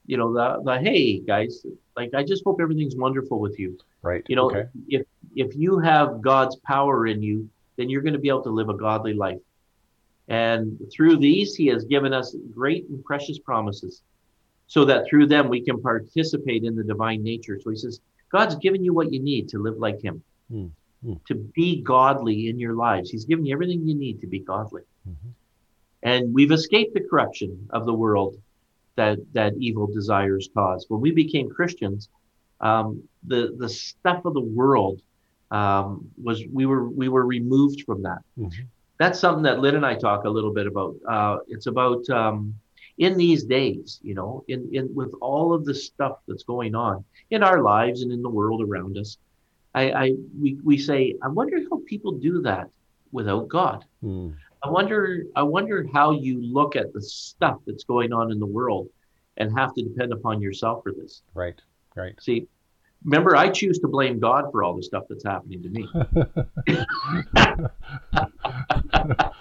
you 0.06 0.18
know, 0.18 0.34
the 0.34 0.62
the 0.64 0.80
hey 0.80 1.20
guys, 1.20 1.66
like 2.00 2.14
I 2.14 2.24
just 2.24 2.44
hope 2.46 2.58
everything's 2.62 2.96
wonderful 2.96 3.40
with 3.46 3.56
you. 3.62 3.78
Right. 4.02 4.24
You 4.30 4.36
know, 4.38 4.48
Okay. 4.50 4.66
if 4.88 5.04
if 5.36 5.56
you 5.56 5.72
have 5.80 6.22
God's 6.22 6.56
power 6.74 6.98
in 7.08 7.22
you, 7.22 7.38
then 7.78 7.90
you're 7.90 8.02
going 8.08 8.14
to 8.20 8.20
be 8.28 8.30
able 8.30 8.44
to 8.50 8.56
live 8.60 8.70
a 8.70 8.78
godly 8.88 9.14
life. 9.14 9.42
And 10.28 10.80
through 10.94 11.18
these, 11.18 11.56
He 11.56 11.68
has 11.68 11.84
given 11.86 12.14
us 12.14 12.36
great 12.54 12.88
and 12.90 13.04
precious 13.04 13.40
promises, 13.40 14.02
so 14.68 14.86
that 14.86 15.08
through 15.08 15.28
them 15.28 15.50
we 15.50 15.62
can 15.62 15.82
participate 15.82 16.64
in 16.64 16.76
the 16.76 16.84
divine 16.84 17.22
nature. 17.24 17.60
So 17.62 17.70
He 17.72 17.76
says, 17.78 18.00
God's 18.32 18.56
given 18.56 18.84
you 18.84 18.94
what 18.94 19.12
you 19.14 19.20
need 19.20 19.50
to 19.50 19.58
live 19.62 19.78
like 19.78 20.00
Him, 20.02 20.22
Hmm. 20.50 20.68
Hmm. 21.04 21.14
to 21.30 21.36
be 21.36 21.82
godly 21.82 22.50
in 22.50 22.60
your 22.60 22.74
lives. 22.76 23.10
He's 23.10 23.26
given 23.26 23.46
you 23.46 23.54
everything 23.54 23.88
you 23.88 23.96
need 23.96 24.20
to 24.22 24.28
be 24.28 24.40
godly. 24.40 24.84
Mhm. 25.08 25.32
And 26.04 26.34
we've 26.34 26.52
escaped 26.52 26.94
the 26.94 27.02
corruption 27.10 27.68
of 27.72 27.86
the 27.86 27.94
world 27.94 28.34
that 29.02 29.18
that 29.40 29.52
evil 29.68 29.88
desires 30.00 30.46
cause. 30.58 30.82
When 30.90 31.02
we 31.06 31.12
became 31.24 31.48
Christians, 31.58 32.02
um, 32.70 32.88
the 33.32 33.42
the 33.62 33.70
stuff 33.70 34.22
of 34.26 34.34
the 34.40 34.48
world 34.62 34.98
um, 35.60 35.88
was 36.28 36.38
we 36.58 36.66
were 36.72 36.86
we 37.02 37.08
were 37.16 37.26
removed 37.38 37.80
from 37.88 38.00
that. 38.08 38.22
Mhm. 38.38 38.66
That's 39.02 39.20
something 39.24 39.46
that 39.48 39.60
Lynn 39.62 39.76
and 39.82 39.86
I 39.92 39.96
talk 40.08 40.22
a 40.26 40.34
little 40.38 40.54
bit 40.60 40.68
about. 40.74 40.94
Uh, 41.16 41.38
it's 41.54 41.68
about 41.74 42.02
um, 42.22 42.38
in 43.06 43.12
these 43.26 43.44
days, 43.58 44.00
you 44.08 44.16
know, 44.20 44.32
in 44.54 44.60
in 44.78 44.86
with 45.00 45.12
all 45.30 45.48
of 45.58 45.62
the 45.70 45.76
stuff 45.88 46.16
that's 46.28 46.46
going 46.54 46.74
on 46.88 46.96
in 47.36 47.42
our 47.50 47.60
lives 47.74 47.98
and 48.04 48.12
in 48.12 48.22
the 48.28 48.34
world 48.40 48.62
around 48.68 48.94
us. 49.04 49.18
I, 49.82 49.84
I 50.04 50.06
we 50.42 50.50
we 50.70 50.76
say, 50.90 51.02
I 51.26 51.30
wonder 51.40 51.58
how 51.70 51.78
people 51.94 52.12
do 52.30 52.34
that 52.50 52.68
without 53.18 53.46
God. 53.60 53.80
Hmm. 54.02 54.30
I 54.64 54.70
wonder 54.70 55.24
I 55.36 55.44
wonder 55.44 55.86
how 55.94 56.12
you 56.12 56.42
look 56.42 56.76
at 56.76 56.94
the 56.94 57.02
stuff 57.02 57.58
that's 57.66 57.84
going 57.84 58.12
on 58.12 58.32
in 58.32 58.40
the 58.40 58.46
world 58.46 58.90
and 59.38 59.58
have 59.58 59.74
to 59.76 59.84
depend 59.84 60.12
upon 60.12 60.42
yourself 60.42 60.84
for 60.84 60.92
this. 60.92 61.22
Right. 61.34 61.60
Right. 61.96 62.16
See, 62.22 62.48
remember 63.04 63.36
I 63.36 63.50
choose 63.50 63.80
to 63.80 63.88
blame 63.88 64.20
God 64.20 64.46
for 64.52 64.64
all 64.64 64.76
the 64.76 64.84
stuff 64.84 65.04
that's 65.10 65.24
happening 65.24 65.64
to 65.64 65.70
me. 65.70 65.88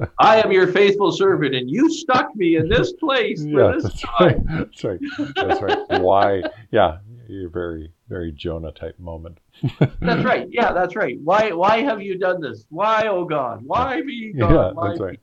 I 0.18 0.42
am 0.42 0.52
your 0.52 0.68
faithful 0.68 1.12
servant 1.12 1.54
and 1.54 1.70
you 1.70 1.90
stuck 1.90 2.34
me 2.34 2.56
in 2.56 2.68
this 2.68 2.92
place 2.94 3.42
yeah, 3.42 3.72
this 3.74 3.84
that's 3.84 4.00
time. 4.00 4.10
right. 4.20 4.36
That's 4.48 4.84
right. 4.84 5.00
That's 5.36 5.62
right. 5.62 6.00
Why? 6.00 6.42
Yeah, 6.70 6.98
you're 7.28 7.48
very, 7.50 7.92
very 8.08 8.32
Jonah 8.32 8.72
type 8.72 8.98
moment. 8.98 9.38
That's 10.00 10.24
right. 10.24 10.46
Yeah, 10.50 10.72
that's 10.72 10.94
right. 10.96 11.18
Why 11.22 11.52
why 11.52 11.80
have 11.80 12.02
you 12.02 12.18
done 12.18 12.40
this? 12.40 12.66
Why, 12.68 13.06
oh 13.06 13.24
God? 13.24 13.62
Why 13.64 14.00
me, 14.02 14.32
God? 14.32 14.50
Yeah, 14.52 14.70
Why 14.72 14.88
that's 14.88 15.00
me? 15.00 15.06
right. 15.06 15.20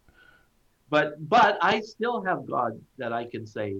but 0.90 1.30
but 1.30 1.58
I 1.62 1.80
still 1.82 2.24
have 2.24 2.46
God 2.48 2.80
that 2.98 3.14
I 3.14 3.26
can 3.26 3.46
say 3.46 3.76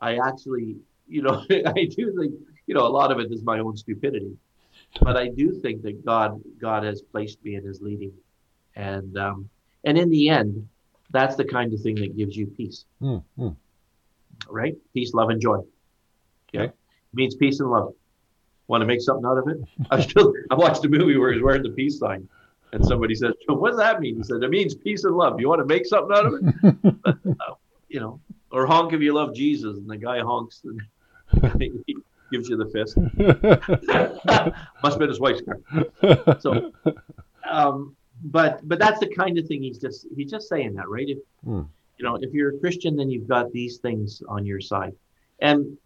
I 0.00 0.16
actually 0.16 0.76
you 1.08 1.22
know 1.22 1.44
I 1.50 1.84
do 1.84 2.14
think 2.18 2.32
you 2.66 2.74
know 2.74 2.86
a 2.86 2.94
lot 3.00 3.12
of 3.12 3.18
it 3.20 3.30
is 3.30 3.42
my 3.42 3.58
own 3.58 3.76
stupidity 3.76 4.36
but 5.02 5.16
I 5.16 5.28
do 5.28 5.52
think 5.60 5.82
that 5.82 6.04
God 6.04 6.40
God 6.58 6.84
has 6.84 7.02
placed 7.02 7.42
me 7.44 7.56
in 7.56 7.64
his 7.64 7.80
leading 7.80 8.12
and 8.74 9.16
um 9.18 9.48
and 9.84 9.98
in 9.98 10.08
the 10.10 10.28
end 10.30 10.66
that's 11.10 11.36
the 11.36 11.44
kind 11.44 11.72
of 11.74 11.80
thing 11.80 11.96
that 11.96 12.16
gives 12.16 12.36
you 12.36 12.46
peace 12.46 12.84
Hmm. 13.00 13.18
Hmm. 13.36 13.50
right 14.48 14.74
peace 14.94 15.12
love 15.14 15.30
and 15.30 15.40
joy 15.40 15.58
yeah 16.52 16.62
Okay. 16.62 16.72
Means 17.16 17.34
peace 17.34 17.60
and 17.60 17.70
love 17.70 17.92
want 18.68 18.80
to 18.82 18.86
make 18.86 19.00
something 19.00 19.24
out 19.26 19.38
of 19.38 19.48
it 19.48 19.58
I 19.90 20.00
still 20.00 20.32
I 20.50 20.54
watched 20.54 20.84
a 20.84 20.88
movie 20.88 21.16
where 21.16 21.32
he's 21.32 21.42
wearing 21.42 21.62
the 21.62 21.70
peace 21.70 21.98
sign 21.98 22.28
and 22.72 22.84
somebody 22.84 23.14
says 23.14 23.32
what 23.48 23.70
does 23.70 23.78
that 23.78 24.00
mean 24.00 24.16
he 24.16 24.22
said 24.22 24.42
it 24.42 24.50
means 24.50 24.74
peace 24.74 25.04
and 25.04 25.14
love 25.16 25.40
you 25.40 25.48
want 25.48 25.60
to 25.60 25.66
make 25.66 25.86
something 25.86 26.16
out 26.16 26.26
of 26.26 26.34
it 26.34 27.26
you 27.88 28.00
know, 28.00 28.20
or 28.50 28.66
honk 28.66 28.92
if 28.92 29.00
you 29.00 29.12
love 29.14 29.32
Jesus, 29.34 29.76
and 29.78 29.88
the 29.88 29.96
guy 29.96 30.18
honks 30.20 30.62
and 30.64 30.80
he 31.60 31.96
gives 32.32 32.48
you 32.48 32.56
the 32.56 32.66
fist. 32.66 32.96
Must 34.82 34.94
have 34.94 34.98
been 34.98 35.08
his 35.08 35.20
wife's 35.20 35.42
car. 35.42 36.36
So, 36.40 36.72
um, 37.48 37.96
but 38.24 38.66
but 38.68 38.78
that's 38.78 38.98
the 39.00 39.08
kind 39.14 39.38
of 39.38 39.46
thing 39.46 39.62
he's 39.62 39.78
just 39.78 40.06
he's 40.16 40.30
just 40.30 40.48
saying 40.48 40.74
that, 40.74 40.88
right? 40.88 41.08
If 41.08 41.18
Hmm. 41.44 41.62
you 41.98 42.04
know, 42.04 42.16
if 42.20 42.32
you're 42.32 42.56
a 42.56 42.58
Christian, 42.58 42.96
then 42.96 43.08
you've 43.08 43.28
got 43.28 43.52
these 43.52 43.78
things 43.78 44.20
on 44.28 44.44
your 44.44 44.60
side, 44.60 44.94
and 45.40 45.78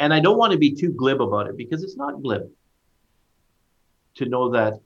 and 0.00 0.14
I 0.14 0.18
don't 0.18 0.38
want 0.38 0.52
to 0.52 0.58
be 0.58 0.72
too 0.72 0.90
glib 0.90 1.20
about 1.20 1.46
it 1.46 1.56
because 1.56 1.84
it's 1.84 1.96
not 1.96 2.22
glib 2.22 2.50
to 4.16 4.24
know 4.24 4.50
that 4.50 4.80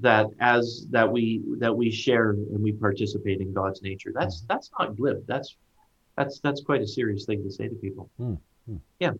that 0.00 0.26
as 0.40 0.86
that 0.90 1.10
we 1.10 1.42
that 1.58 1.74
we 1.74 1.90
share 1.90 2.30
and 2.30 2.62
we 2.62 2.72
participate 2.72 3.40
in 3.40 3.52
God's 3.52 3.82
nature. 3.82 4.12
That's 4.14 4.42
that's 4.48 4.70
not 4.78 4.96
glib. 4.96 5.24
That's 5.26 5.56
that's 6.16 6.40
that's 6.40 6.60
quite 6.60 6.82
a 6.82 6.86
serious 6.86 7.24
thing 7.24 7.42
to 7.44 7.50
say 7.50 7.68
to 7.68 7.74
people. 7.76 8.10
Hmm, 8.16 8.34
hmm. 8.66 8.76
Yeah. 8.98 9.12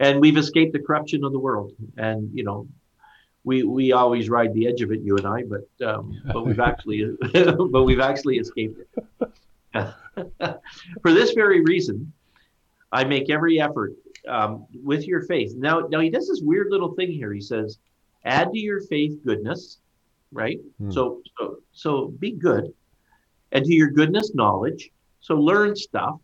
And 0.00 0.20
we've 0.20 0.36
escaped 0.36 0.72
the 0.72 0.80
corruption 0.80 1.22
of 1.22 1.32
the 1.32 1.38
world. 1.38 1.72
And 1.98 2.30
you 2.32 2.44
know, 2.44 2.66
we 3.44 3.62
we 3.62 3.92
always 3.92 4.30
ride 4.30 4.54
the 4.54 4.66
edge 4.66 4.80
of 4.80 4.90
it, 4.90 5.00
you 5.00 5.16
and 5.16 5.26
I, 5.26 5.42
but 5.42 5.86
um, 5.86 6.18
but 6.32 6.46
we've 6.46 6.60
actually 6.60 7.14
but 7.32 7.82
we've 7.82 8.00
actually 8.00 8.38
escaped 8.38 8.80
it. 8.80 9.14
For 11.02 11.12
this 11.12 11.32
very 11.32 11.60
reason, 11.60 12.12
I 12.90 13.04
make 13.04 13.28
every 13.28 13.60
effort 13.60 13.94
um, 14.28 14.66
with 14.82 15.06
your 15.06 15.22
faith. 15.22 15.54
Now 15.56 15.80
now 15.88 16.00
he 16.00 16.10
does 16.10 16.28
this 16.28 16.40
weird 16.42 16.70
little 16.70 16.94
thing 16.94 17.10
here. 17.10 17.32
He 17.32 17.40
says, 17.40 17.78
add 18.24 18.52
to 18.52 18.58
your 18.58 18.80
faith 18.80 19.18
goodness, 19.24 19.78
right? 20.32 20.58
Hmm. 20.78 20.90
So 20.90 21.22
so 21.38 21.58
so 21.72 22.08
be 22.18 22.32
good. 22.32 22.72
And 23.52 23.64
to 23.64 23.72
your 23.72 23.90
goodness 23.90 24.34
knowledge. 24.34 24.90
So 25.20 25.36
learn 25.36 25.76
stuff. 25.76 26.18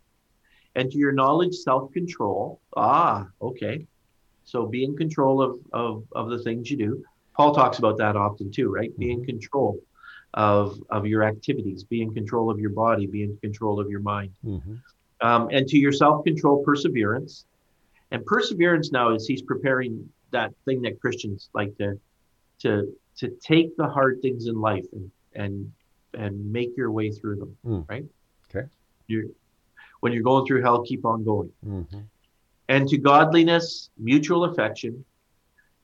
And 0.75 0.89
to 0.91 0.97
your 0.97 1.11
knowledge 1.11 1.53
self-control. 1.55 2.59
Ah, 2.77 3.27
okay. 3.41 3.85
So 4.43 4.65
be 4.65 4.83
in 4.83 4.95
control 4.95 5.41
of, 5.41 5.59
of, 5.73 6.03
of 6.13 6.29
the 6.29 6.39
things 6.39 6.71
you 6.71 6.77
do. 6.77 7.03
Paul 7.35 7.53
talks 7.53 7.77
about 7.79 7.97
that 7.97 8.15
often 8.15 8.51
too, 8.51 8.69
right? 8.69 8.97
Be 8.97 9.11
in 9.11 9.25
control 9.25 9.79
of 10.33 10.81
of 10.89 11.05
your 11.05 11.23
activities, 11.23 11.83
be 11.83 12.01
in 12.01 12.13
control 12.13 12.49
of 12.49 12.57
your 12.59 12.69
body, 12.69 13.05
be 13.05 13.23
in 13.23 13.37
control 13.37 13.79
of 13.79 13.89
your 13.89 13.99
mind. 13.99 14.31
Mhm. 14.45 14.79
Um, 15.19 15.49
and 15.51 15.67
to 15.67 15.77
your 15.77 15.91
self-control 15.91 16.63
perseverance. 16.63 17.45
And 18.11 18.25
perseverance 18.25 18.91
now 18.91 19.13
is 19.13 19.25
he's 19.25 19.41
preparing 19.41 20.09
that 20.31 20.53
thing 20.65 20.81
that 20.83 20.99
Christians 20.99 21.49
like 21.53 21.75
to 21.77 21.99
to 22.59 22.95
to 23.17 23.29
take 23.41 23.75
the 23.77 23.87
hard 23.87 24.21
things 24.21 24.47
in 24.47 24.55
life 24.59 24.85
and 24.93 25.11
and 25.35 25.71
and 26.13 26.51
make 26.51 26.75
your 26.75 26.91
way 26.91 27.11
through 27.11 27.37
them. 27.37 27.57
Mm. 27.65 27.89
Right? 27.89 28.05
Okay. 28.49 28.67
You're 29.07 29.25
when 30.01 30.13
you're 30.13 30.23
going 30.23 30.45
through 30.45 30.61
hell, 30.61 30.83
keep 30.83 31.05
on 31.05 31.23
going. 31.23 31.51
Mhm. 31.65 32.03
And 32.69 32.87
to 32.89 32.97
godliness, 32.97 33.89
mutual 33.97 34.45
affection, 34.45 35.05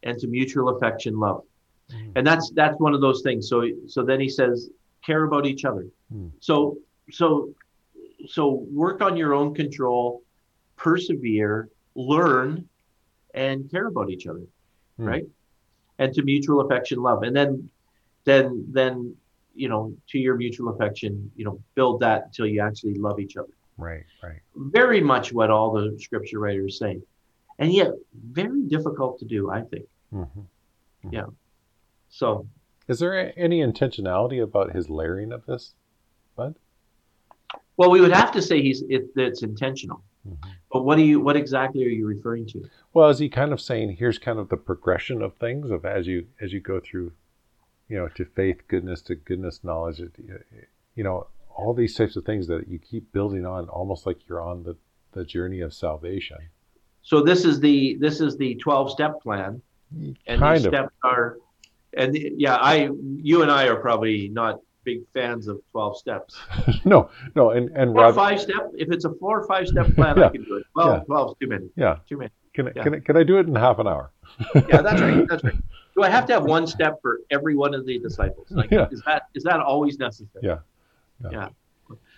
and 0.04 0.18
to 0.20 0.28
mutual 0.28 0.70
affection, 0.70 1.20
love. 1.20 1.44
Mm. 1.92 2.14
And 2.16 2.28
that's 2.28 2.52
that's 2.52 2.80
one 2.80 2.94
of 2.94 3.02
those 3.02 3.22
things. 3.22 3.48
So 3.48 3.68
so 3.88 4.04
then 4.04 4.20
he 4.20 4.30
says, 4.30 4.70
care 5.06 5.24
about 5.24 5.46
each 5.46 5.64
other. 5.66 5.88
Mm. 6.14 6.32
So 6.40 6.78
so 7.12 7.54
so 8.28 8.66
work 8.72 9.02
on 9.02 9.16
your 9.16 9.34
own 9.34 9.54
control, 9.54 10.24
persevere, 10.76 11.70
learn, 11.98 12.70
and 13.34 13.70
care 13.70 13.88
about 13.88 14.10
each 14.10 14.26
other, 14.28 14.46
Mm. 15.00 15.08
right? 15.08 15.26
And 16.00 16.14
to 16.14 16.24
mutual 16.24 16.62
affection, 16.62 17.02
love. 17.02 17.24
And 17.24 17.36
then 17.36 17.70
then 18.24 18.66
then 18.72 19.16
you 19.56 19.68
know 19.68 19.94
to 20.10 20.18
your 20.20 20.36
mutual 20.36 20.70
affection, 20.70 21.32
you 21.36 21.44
know, 21.44 21.60
build 21.76 22.00
that 22.02 22.26
until 22.28 22.46
you 22.46 22.62
actually 22.62 22.94
love 22.96 23.20
each 23.20 23.36
other. 23.38 23.52
Right. 23.78 24.06
Right. 24.24 24.40
Very 24.56 25.02
much 25.02 25.34
what 25.34 25.50
all 25.50 25.72
the 25.72 25.98
scripture 26.00 26.40
writers 26.40 26.78
say. 26.80 27.02
And 27.60 27.74
yet 27.74 27.92
very 28.14 28.62
difficult 28.64 29.18
to 29.20 29.26
do, 29.26 29.50
I 29.50 29.62
think. 29.64 29.88
Mhm. 30.14 31.34
So 32.10 32.48
Is 32.88 33.00
there 33.00 33.34
any 33.38 33.60
intentionality 33.62 34.42
about 34.42 34.74
his 34.74 34.90
layering 34.90 35.32
of 35.34 35.46
this, 35.46 35.74
Bud? 36.36 36.56
well 37.78 37.92
we 37.92 38.02
would 38.02 38.12
have 38.14 38.32
to 38.32 38.42
say 38.42 38.62
he's 38.62 38.82
it, 38.84 39.10
it's 39.16 39.42
intentional. 39.44 40.02
Mhm. 40.28 40.38
But 40.72 40.84
what 40.84 40.96
do 40.98 41.04
you 41.04 41.20
what 41.20 41.36
exactly 41.36 41.84
are 41.86 41.90
you 41.90 42.06
referring 42.08 42.46
to? 42.48 42.70
Well, 42.94 43.10
is 43.10 43.20
he 43.20 43.30
kind 43.30 43.54
of 43.54 43.62
saying 43.62 43.96
here's 43.98 44.18
kind 44.20 44.40
of 44.40 44.50
the 44.50 44.58
progression 44.58 45.22
of 45.22 45.36
things 45.36 45.70
of 45.72 45.86
as 45.86 46.08
you 46.08 46.28
as 46.42 46.54
you 46.54 46.60
go 46.60 46.80
through, 46.80 47.12
you 47.88 47.98
know, 47.98 48.08
to 48.10 48.26
faith, 48.26 48.68
goodness, 48.68 49.02
to 49.04 49.16
goodness, 49.16 49.64
knowledge, 49.64 50.02
you 50.96 51.04
know, 51.04 51.28
all 51.56 51.74
these 51.74 51.96
types 51.96 52.16
of 52.16 52.26
things 52.26 52.48
that 52.48 52.68
you 52.68 52.78
keep 52.80 53.12
building 53.12 53.46
on, 53.46 53.68
almost 53.70 54.06
like 54.06 54.28
you're 54.28 54.42
on 54.42 54.64
the 54.64 54.76
the 55.14 55.24
journey 55.24 55.62
of 55.62 55.74
salvation. 55.74 56.38
So 57.02 57.22
this 57.22 57.46
is 57.46 57.60
the 57.60 57.96
this 58.00 58.20
is 58.20 58.38
the 58.38 58.56
12 58.56 58.92
step 58.92 59.22
plan 59.22 59.62
and 60.28 60.40
kind 60.40 60.58
these 60.58 60.66
of. 60.66 60.74
steps 60.74 60.94
are 61.04 61.38
and 61.94 62.16
yeah, 62.16 62.56
I 62.56 62.90
you 63.16 63.42
and 63.42 63.50
I 63.50 63.68
are 63.68 63.78
probably 63.78 64.28
not 64.28 64.60
big 64.88 65.02
fans 65.14 65.48
of 65.50 65.60
12 65.72 65.98
steps. 65.98 66.40
no, 66.86 67.10
no, 67.36 67.52
and 67.52 67.70
and 67.76 67.92
Four 67.92 68.02
rather, 68.04 68.16
five 68.16 68.40
step. 68.40 68.72
If 68.74 68.90
it's 68.92 69.04
a 69.06 69.14
four 69.16 69.42
or 69.42 69.46
five 69.48 69.68
step 69.68 69.94
plan, 69.96 70.18
I 70.24 70.30
can 70.30 70.44
do 70.46 70.56
it. 70.56 70.64
12, 70.74 70.98
Yeah. 71.00 71.04
12 71.04 71.30
is 71.32 71.36
too 71.42 71.48
many. 71.48 71.70
yeah. 71.76 71.98
Too 72.10 72.18
many. 72.18 72.32
Can 72.56 72.68
I, 72.70 72.72
Yeah. 72.76 72.84
can 72.84 73.02
can 73.02 73.18
I 73.18 73.24
do 73.24 73.38
it 73.38 73.46
in 73.48 73.56
half 73.56 73.80
an 73.80 73.88
hour? 73.88 74.12
Yeah, 74.56 74.82
that's 74.82 75.02
right. 75.02 75.28
That's 75.28 75.44
right. 75.44 75.56
Do 75.96 76.04
I 76.04 76.10
have 76.10 76.26
to 76.28 76.34
have 76.34 76.46
one 76.46 76.66
step 76.68 76.94
for 77.02 77.20
every 77.32 77.56
one 77.64 77.74
of 77.74 77.86
the 77.86 78.00
disciples? 78.00 78.48
Like, 78.50 78.72
Yeah. 78.72 78.88
is 78.96 79.02
that 79.06 79.24
is 79.36 79.44
that 79.44 79.60
always 79.60 80.00
necessary? 80.00 80.42
Yeah. 80.50 80.60
Yeah. 81.24 81.30
Yeah. 81.38 81.50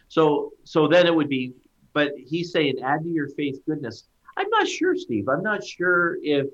So 0.08 0.54
so 0.64 0.88
then 0.88 1.08
it 1.08 1.16
would 1.20 1.30
be, 1.30 1.54
but 1.94 2.12
he's 2.32 2.52
saying 2.52 2.74
add 2.92 3.02
to 3.04 3.10
your 3.10 3.30
faith 3.40 3.58
goodness. 3.68 3.98
I'm 4.38 4.50
not 4.58 4.68
sure, 4.68 4.96
Steve. 4.96 5.28
I'm 5.28 5.44
not 5.52 5.64
sure 5.76 6.18
if 6.38 6.46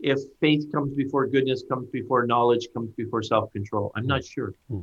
if 0.00 0.18
faith 0.40 0.70
comes 0.72 0.92
before 0.94 1.26
goodness, 1.26 1.62
comes 1.68 1.88
before 1.90 2.26
knowledge, 2.26 2.68
comes 2.74 2.90
before 3.02 3.22
self 3.22 3.52
control. 3.52 3.90
I'm 3.96 4.06
not 4.14 4.22
sure. 4.24 4.54
Hmm. 4.68 4.80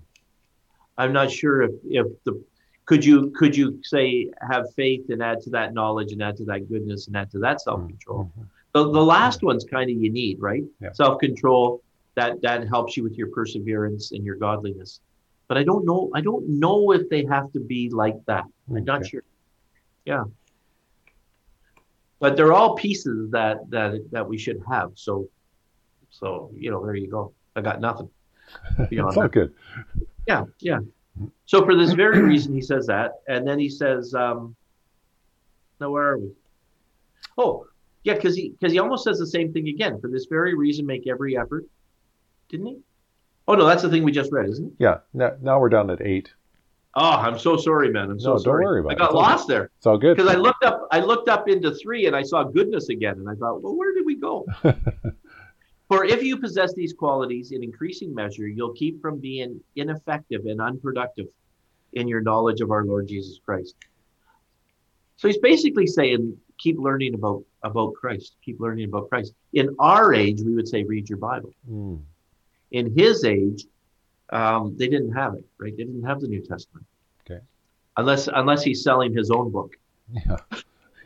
I'm 0.98 1.13
not 1.13 1.31
sure 1.31 1.63
if 1.63 1.71
if 1.86 2.07
the 2.24 2.43
could 2.86 3.05
you 3.05 3.31
could 3.31 3.55
you 3.55 3.79
say 3.83 4.29
have 4.50 4.65
faith 4.75 5.10
and 5.10 5.21
add 5.21 5.41
to 5.41 5.50
that 5.51 5.74
knowledge 5.74 6.12
and 6.12 6.21
add 6.21 6.38
to 6.38 6.45
that 6.45 6.69
goodness 6.69 7.07
and 7.07 7.15
add 7.15 7.31
to 7.31 7.39
that 7.39 7.62
self 7.62 7.88
control. 7.88 8.31
Mhm. 8.38 8.45
The, 8.74 8.83
the 8.91 9.03
last 9.03 9.43
one's 9.43 9.65
kind 9.65 9.89
of 9.89 9.98
you 9.98 10.12
need, 10.12 10.41
right? 10.41 10.63
Yeah. 10.81 10.91
Self 10.93 11.19
control 11.19 11.81
that 12.15 12.41
that 12.41 12.67
helps 12.67 12.98
you 12.98 13.03
with 13.03 13.17
your 13.17 13.27
perseverance 13.27 14.12
and 14.12 14.24
your 14.24 14.36
godliness. 14.36 15.00
But 15.48 15.57
I 15.57 15.63
don't 15.63 15.86
know. 15.86 16.10
I 16.13 16.21
don't 16.21 16.48
know 16.48 16.91
if 16.91 17.10
they 17.10 17.25
have 17.25 17.51
to 17.53 17.60
be 17.60 17.89
like 17.89 18.15
that. 18.25 18.45
I'm 18.74 18.86
not 18.86 19.05
sure. 19.05 19.24
Yeah. 20.05 20.24
But 22.19 22.38
they're 22.38 22.53
all 22.53 22.75
pieces 22.75 23.31
that 23.31 23.69
that 23.69 24.12
that 24.12 24.27
we 24.27 24.38
should 24.38 24.62
have. 24.69 24.91
So, 24.95 25.27
so 26.10 26.51
you 26.55 26.71
know, 26.71 26.86
there 26.86 26.95
you 26.95 27.10
go. 27.10 27.33
I 27.55 27.62
got 27.62 27.81
nothing. 27.81 28.10
beyond 28.89 29.10
it's 29.10 29.21
that. 29.21 29.31
good. 29.31 29.53
Yeah, 30.27 30.43
yeah. 30.59 30.79
So 31.45 31.65
for 31.65 31.75
this 31.75 31.91
very 31.93 32.21
reason, 32.21 32.53
he 32.53 32.61
says 32.61 32.87
that, 32.87 33.21
and 33.27 33.47
then 33.47 33.59
he 33.59 33.69
says, 33.69 34.13
um, 34.13 34.55
"Now 35.79 35.91
where 35.91 36.09
are 36.13 36.17
we?" 36.17 36.31
Oh, 37.37 37.65
yeah, 38.03 38.13
because 38.15 38.35
he 38.35 38.49
because 38.49 38.71
he 38.71 38.79
almost 38.79 39.03
says 39.03 39.19
the 39.19 39.27
same 39.27 39.51
thing 39.51 39.67
again. 39.67 39.99
For 39.99 40.09
this 40.09 40.25
very 40.29 40.53
reason, 40.55 40.85
make 40.85 41.07
every 41.07 41.37
effort. 41.37 41.65
Didn't 42.49 42.67
he? 42.67 42.77
Oh 43.47 43.55
no, 43.55 43.65
that's 43.65 43.81
the 43.81 43.89
thing 43.89 44.03
we 44.03 44.11
just 44.11 44.31
read, 44.31 44.49
isn't 44.49 44.67
it? 44.67 44.73
Yeah. 44.79 44.99
Now, 45.13 45.31
now 45.41 45.59
we're 45.59 45.69
down 45.69 45.89
at 45.89 46.01
eight. 46.01 46.31
Oh, 46.95 47.01
I'm 47.11 47.39
so 47.39 47.55
sorry, 47.57 47.89
man. 47.89 48.11
I'm 48.11 48.19
so 48.19 48.29
No, 48.31 48.33
don't 48.35 48.43
sorry. 48.43 48.65
worry 48.65 48.79
about 48.81 48.91
I 48.91 48.93
it. 48.95 48.97
got 48.99 49.05
It's 49.05 49.15
lost 49.15 49.47
there 49.47 49.69
It's 49.77 49.87
all 49.87 49.97
good. 49.97 50.17
because 50.17 50.29
I 50.29 50.35
looked 50.37 50.63
up. 50.63 50.87
I 50.91 50.99
looked 50.99 51.29
up 51.29 51.47
into 51.49 51.73
three, 51.75 52.05
and 52.07 52.15
I 52.15 52.21
saw 52.21 52.43
goodness 52.43 52.89
again, 52.89 53.13
and 53.17 53.29
I 53.29 53.33
thought, 53.35 53.61
well, 53.61 53.75
where 53.77 53.93
did 53.93 54.05
we 54.05 54.15
go? 54.15 54.45
For 55.91 56.05
if 56.05 56.24
you 56.24 56.38
possess 56.38 56.74
these 56.74 56.93
qualities 56.93 57.51
in 57.51 57.65
increasing 57.65 58.15
measure, 58.15 58.48
you'll 58.48 58.71
keep 58.71 59.01
from 59.01 59.19
being 59.19 59.60
ineffective 59.75 60.45
and 60.45 60.62
unproductive 60.62 61.25
in 61.91 62.07
your 62.07 62.21
knowledge 62.21 62.62
of 62.62 62.71
our 62.71 62.86
Lord 62.86 63.10
Jesus 63.10 63.41
Christ. 63.43 63.75
So 65.17 65.27
he's 65.27 65.39
basically 65.39 65.88
saying, 65.88 66.38
keep 66.57 66.79
learning 66.79 67.13
about 67.13 67.43
about 67.63 67.93
Christ. 67.93 68.38
Keep 68.41 68.62
learning 68.62 68.86
about 68.86 69.10
Christ. 69.10 69.33
In 69.51 69.75
our 69.79 70.13
age, 70.13 70.39
we 70.41 70.55
would 70.55 70.69
say, 70.69 70.83
read 70.86 71.10
your 71.10 71.17
Bible. 71.17 71.53
Mm, 71.69 72.01
In 72.71 72.98
his 72.98 73.25
age, 73.25 73.65
um, 74.29 74.77
they 74.77 74.88
didn't 74.88 75.12
have 75.12 75.33
it, 75.33 75.45
right? 75.57 75.75
They 75.75 75.83
didn't 75.83 76.05
have 76.05 76.21
the 76.21 76.29
New 76.29 76.41
Testament. 76.41 76.86
Okay. 77.29 77.41
Unless 77.98 78.29
unless 78.33 78.63
he's 78.63 78.81
selling 78.81 79.13
his 79.13 79.29
own 79.29 79.51
book 79.51 79.75
yeah. 80.13 80.38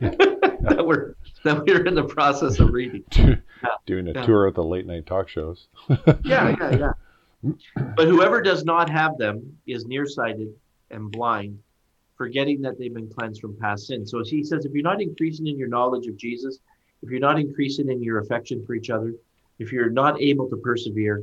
that 0.00 0.84
we're 0.86 1.16
that 1.44 1.64
we're 1.64 1.84
in 1.84 1.94
the 1.94 2.04
process 2.04 2.58
of 2.58 2.70
reading. 2.72 3.04
Doing 3.86 4.08
a 4.08 4.12
Yeah. 4.12 4.22
tour 4.26 4.46
of 4.46 4.54
the 4.54 4.64
late 4.64 4.86
night 4.86 5.06
talk 5.06 5.28
shows. 5.28 5.68
Yeah, 6.24 6.54
yeah, 6.60 6.70
yeah. 6.76 7.52
But 7.96 8.08
whoever 8.08 8.40
does 8.42 8.64
not 8.64 8.88
have 8.90 9.16
them 9.18 9.56
is 9.66 9.86
nearsighted 9.86 10.48
and 10.90 11.10
blind, 11.10 11.58
forgetting 12.16 12.62
that 12.62 12.78
they've 12.78 12.92
been 12.92 13.08
cleansed 13.08 13.40
from 13.40 13.56
past 13.60 13.86
sins. 13.86 14.10
So 14.10 14.22
he 14.24 14.42
says, 14.42 14.64
if 14.64 14.72
you're 14.72 14.82
not 14.82 15.00
increasing 15.00 15.46
in 15.46 15.56
your 15.58 15.68
knowledge 15.68 16.06
of 16.08 16.16
Jesus, 16.16 16.58
if 17.02 17.10
you're 17.10 17.20
not 17.20 17.38
increasing 17.38 17.90
in 17.90 18.02
your 18.02 18.18
affection 18.18 18.64
for 18.66 18.74
each 18.74 18.90
other, 18.90 19.14
if 19.58 19.70
you're 19.72 19.90
not 19.90 20.20
able 20.20 20.48
to 20.50 20.56
persevere, 20.56 21.22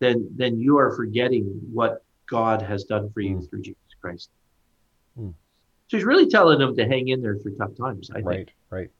then 0.00 0.28
then 0.36 0.58
you 0.58 0.78
are 0.78 0.94
forgetting 0.96 1.44
what 1.72 2.04
God 2.30 2.62
has 2.62 2.84
done 2.84 3.10
for 3.10 3.20
you 3.20 3.36
Mm. 3.36 3.50
through 3.50 3.62
Jesus 3.62 3.94
Christ. 4.00 4.30
Mm. 5.18 5.34
So 5.88 5.96
he's 5.96 6.04
really 6.04 6.28
telling 6.28 6.58
them 6.60 6.76
to 6.76 6.86
hang 6.86 7.08
in 7.08 7.20
there 7.20 7.36
through 7.36 7.56
tough 7.56 7.74
times. 7.76 8.10
I 8.14 8.22
think. 8.22 8.52
right. 8.70 8.90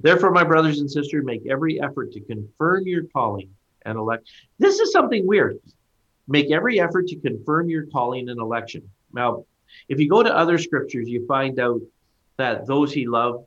Therefore, 0.00 0.30
my 0.30 0.44
brothers 0.44 0.80
and 0.80 0.90
sisters, 0.90 1.24
make 1.24 1.46
every 1.46 1.80
effort 1.80 2.12
to 2.12 2.20
confirm 2.20 2.86
your 2.86 3.04
calling 3.04 3.50
and 3.84 3.98
election. 3.98 4.26
This 4.58 4.78
is 4.78 4.92
something 4.92 5.26
weird. 5.26 5.58
Make 6.28 6.50
every 6.50 6.80
effort 6.80 7.08
to 7.08 7.16
confirm 7.16 7.68
your 7.68 7.86
calling 7.86 8.28
and 8.28 8.40
election. 8.40 8.88
Now, 9.12 9.44
if 9.88 9.98
you 10.00 10.08
go 10.08 10.22
to 10.22 10.34
other 10.34 10.58
scriptures, 10.58 11.08
you 11.08 11.26
find 11.26 11.58
out 11.58 11.80
that 12.36 12.66
those 12.66 12.92
he 12.92 13.06
loved, 13.06 13.46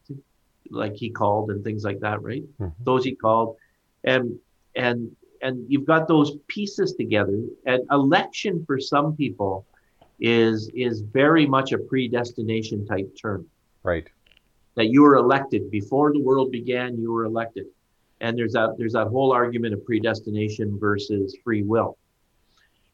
like 0.70 0.96
he 0.96 1.10
called 1.10 1.52
and 1.52 1.64
things 1.64 1.84
like 1.84 2.00
that, 2.02 2.22
right? 2.22 2.44
Mhm. 2.60 2.74
Those 2.84 3.04
he 3.04 3.16
called, 3.16 3.58
and 4.04 4.40
and 4.76 5.16
and 5.42 5.66
you've 5.70 5.86
got 5.86 6.08
those 6.08 6.38
pieces 6.48 6.94
together. 6.94 7.40
And 7.66 7.84
election 7.92 8.64
for 8.66 8.80
some 8.80 9.16
people 9.16 9.66
is 10.20 10.70
is 10.70 11.02
very 11.02 11.46
much 11.46 11.72
a 11.72 11.78
predestination 11.78 12.86
type 12.86 13.16
term 13.16 13.48
Right. 13.84 14.08
That 14.76 14.88
you 14.88 15.02
were 15.02 15.16
elected. 15.16 15.72
Before 15.72 16.14
the 16.14 16.20
world 16.20 16.52
began 16.52 16.98
you 16.98 17.12
were 17.12 17.26
elected. 17.26 17.66
And 18.22 18.38
there's 18.38 18.54
that 18.54 18.76
there's 18.78 18.94
that 18.94 19.08
whole 19.08 19.32
argument 19.32 19.74
of 19.74 19.86
predestination 19.86 20.80
versus 20.80 21.36
free 21.44 21.64
will. 21.64 21.98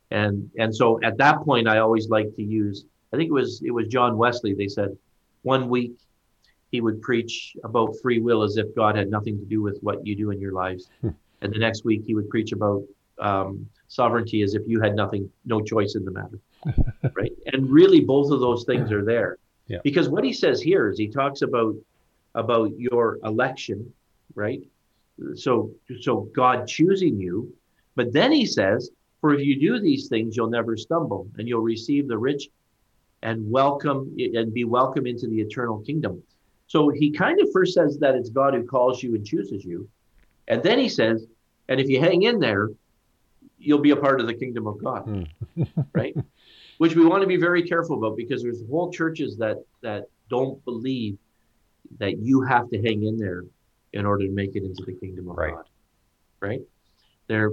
And 0.10 0.50
and 0.58 0.76
so 0.76 1.00
at 1.04 1.18
that 1.18 1.42
point 1.42 1.68
i 1.68 1.78
always 1.78 2.10
like 2.10 2.36
to 2.36 2.44
use 2.44 2.84
i 3.14 3.18
think 3.18 3.30
it 3.30 3.34
was 3.34 3.62
it 3.64 3.72
was 3.72 3.88
john 3.88 4.18
wesley 4.18 4.54
they 4.54 4.68
said 4.68 4.98
one 5.44 5.70
week 5.70 5.94
he 6.72 6.82
would 6.82 7.02
preach 7.02 7.56
about 7.64 7.96
free 8.02 8.20
will 8.20 8.44
as 8.44 8.58
if 8.58 8.76
god 8.76 8.98
had 8.98 9.10
nothing 9.10 9.40
to 9.40 9.46
do 9.46 9.62
with 9.62 9.80
what 9.82 10.06
you 10.06 10.14
do 10.16 10.32
in 10.32 10.42
your 10.42 10.52
lives. 10.52 10.90
Hmm. 11.00 11.10
and 11.42 11.54
the 11.54 11.60
next 11.60 11.86
week 11.86 12.04
he 12.06 12.14
would 12.14 12.30
preach 12.30 12.52
about 12.52 12.84
um, 13.20 13.70
sovereignty 13.88 14.42
as 14.42 14.54
if 14.54 14.64
you 14.66 14.82
had 14.82 14.96
nothing 14.96 15.30
no 15.46 15.62
choice 15.62 15.96
in 15.96 16.04
the 16.04 16.12
matter. 16.12 16.40
Right? 17.16 17.34
And 17.48 17.70
really 17.70 18.02
both 18.02 18.32
of 18.32 18.40
those 18.42 18.64
things 18.66 18.92
are 18.92 19.04
there 19.04 19.38
Yeah. 19.72 19.80
because 19.84 20.10
what 20.10 20.24
he 20.24 20.34
says 20.34 20.62
here 20.62 20.90
is 20.90 20.98
he 20.98 21.08
talks 21.08 21.42
about 21.42 21.76
about 22.36 22.78
your 22.78 23.20
election 23.24 23.92
right 24.36 24.62
so 25.36 25.72
so 26.02 26.14
god 26.36 26.68
choosing 26.68 27.18
you 27.20 27.54
but 27.96 28.12
then 28.12 28.32
he 28.32 28.46
says 28.46 28.90
for 29.22 29.34
if 29.34 29.42
you 29.46 29.60
do 29.60 29.80
these 29.80 30.08
things 30.10 30.36
you'll 30.36 30.50
never 30.50 30.76
stumble 30.76 31.28
and 31.38 31.48
you'll 31.48 31.62
receive 31.62 32.08
the 32.08 32.18
rich 32.18 32.50
and 33.24 33.50
welcome 33.50 34.14
and 34.36 34.54
be 34.54 34.66
welcome 34.66 35.06
into 35.08 35.28
the 35.28 35.40
eternal 35.40 35.80
kingdom 35.80 36.22
so 36.68 36.90
he 36.90 37.12
kind 37.12 37.40
of 37.42 37.48
first 37.54 37.74
says 37.74 37.98
that 38.00 38.16
it's 38.16 38.30
god 38.30 38.54
who 38.54 38.64
calls 38.66 39.02
you 39.04 39.16
and 39.16 39.26
chooses 39.26 39.64
you 39.64 39.88
and 40.48 40.62
then 40.64 40.78
he 40.80 40.90
says 40.90 41.26
and 41.70 41.80
if 41.80 41.88
you 41.88 42.00
hang 42.00 42.24
in 42.24 42.40
there 42.40 42.70
you'll 43.60 43.80
be 43.90 43.92
a 43.92 43.96
part 43.96 44.20
of 44.20 44.28
the 44.28 44.34
kingdom 44.34 44.68
of 44.68 44.76
god 44.84 45.06
Mm. 45.06 45.28
right 45.94 46.16
which 46.82 46.96
we 46.96 47.06
want 47.06 47.22
to 47.22 47.28
be 47.28 47.38
very 47.38 47.62
careful 47.62 47.96
about 47.96 48.18
because 48.18 48.42
there's 48.42 48.64
whole 48.68 48.92
churches 48.92 49.38
that 49.38 49.58
that 49.84 50.06
don't 50.32 50.66
believe 50.66 51.16
that 52.00 52.18
you 52.18 52.42
have 52.42 52.72
to 52.72 52.82
hang 52.82 53.04
in 53.04 53.16
there 53.18 53.46
in 53.94 54.04
order 54.04 54.26
to 54.26 54.32
make 54.32 54.56
it 54.56 54.64
into 54.64 54.84
the 54.84 54.94
kingdom 54.94 55.30
of 55.30 55.38
Right. 55.38 55.54
God. 55.54 55.66
Right? 56.40 56.62
They're 57.28 57.52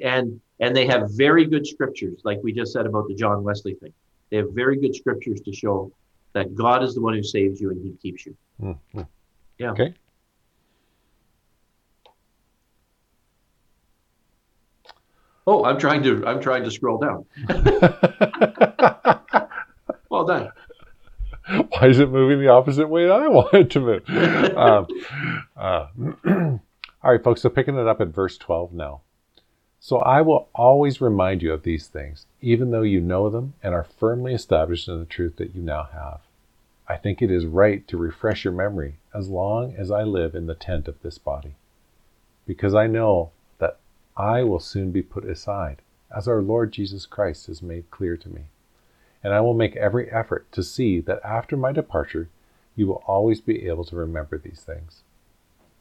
and 0.00 0.40
and 0.60 0.74
they 0.74 0.86
have 0.86 1.10
very 1.10 1.44
good 1.44 1.66
scriptures, 1.66 2.22
like 2.24 2.38
we 2.42 2.54
just 2.54 2.72
said 2.72 2.86
about 2.86 3.06
the 3.06 3.14
John 3.14 3.42
Wesley 3.42 3.74
thing. 3.74 3.92
They 4.30 4.38
have 4.38 4.50
very 4.52 4.78
good 4.78 4.94
scriptures 4.94 5.42
to 5.42 5.52
show 5.52 5.92
that 6.32 6.54
God 6.54 6.82
is 6.82 6.94
the 6.94 7.02
one 7.02 7.12
who 7.12 7.22
saves 7.22 7.60
you 7.60 7.68
and 7.72 7.84
He 7.84 7.92
keeps 8.00 8.24
you. 8.24 8.34
Mm, 8.62 8.78
mm. 8.94 9.06
Yeah. 9.58 9.72
Okay. 9.72 9.92
Oh, 15.50 15.64
I'm 15.64 15.78
trying 15.80 16.04
to 16.04 16.24
I'm 16.26 16.40
trying 16.40 16.62
to 16.62 16.70
scroll 16.70 16.98
down. 16.98 17.26
Well 20.10 20.26
done. 20.26 20.50
Why 21.68 21.86
is 21.86 22.00
it 22.00 22.10
moving 22.10 22.40
the 22.40 22.48
opposite 22.48 22.88
way 22.88 23.06
that 23.06 23.12
I 23.12 23.28
want 23.28 23.54
it 23.54 23.70
to 23.70 23.80
move? 23.80 24.10
um, 24.56 24.88
uh, 25.56 25.86
all 27.02 27.12
right, 27.12 27.22
folks. 27.22 27.42
So 27.42 27.48
picking 27.48 27.78
it 27.78 27.86
up 27.86 28.00
at 28.00 28.08
verse 28.08 28.36
12 28.36 28.72
now. 28.72 29.02
So 29.78 29.98
I 29.98 30.20
will 30.20 30.48
always 30.52 31.00
remind 31.00 31.42
you 31.42 31.52
of 31.52 31.62
these 31.62 31.86
things, 31.86 32.26
even 32.42 32.72
though 32.72 32.82
you 32.82 33.00
know 33.00 33.30
them 33.30 33.54
and 33.62 33.72
are 33.72 33.86
firmly 33.98 34.34
established 34.34 34.88
in 34.88 34.98
the 34.98 35.06
truth 35.06 35.36
that 35.36 35.54
you 35.54 35.62
now 35.62 35.88
have. 35.92 36.18
I 36.88 36.96
think 36.96 37.22
it 37.22 37.30
is 37.30 37.46
right 37.46 37.86
to 37.86 37.96
refresh 37.96 38.44
your 38.44 38.52
memory 38.52 38.96
as 39.14 39.28
long 39.28 39.74
as 39.76 39.92
I 39.92 40.02
live 40.02 40.34
in 40.34 40.46
the 40.46 40.56
tent 40.56 40.88
of 40.88 41.00
this 41.02 41.18
body, 41.18 41.54
because 42.48 42.74
I 42.74 42.88
know 42.88 43.30
I 44.20 44.42
will 44.44 44.60
soon 44.60 44.90
be 44.90 45.02
put 45.02 45.24
aside, 45.24 45.80
as 46.14 46.28
our 46.28 46.42
Lord 46.42 46.72
Jesus 46.72 47.06
Christ 47.06 47.46
has 47.46 47.62
made 47.62 47.90
clear 47.90 48.16
to 48.18 48.28
me 48.28 48.42
and 49.22 49.34
I 49.34 49.40
will 49.40 49.54
make 49.54 49.76
every 49.76 50.10
effort 50.10 50.50
to 50.52 50.62
see 50.62 51.00
that 51.00 51.20
after 51.24 51.56
my 51.56 51.72
departure 51.72 52.28
you 52.74 52.86
will 52.86 53.02
always 53.06 53.40
be 53.40 53.66
able 53.66 53.84
to 53.84 53.96
remember 53.96 54.38
these 54.38 54.60
things. 54.60 55.02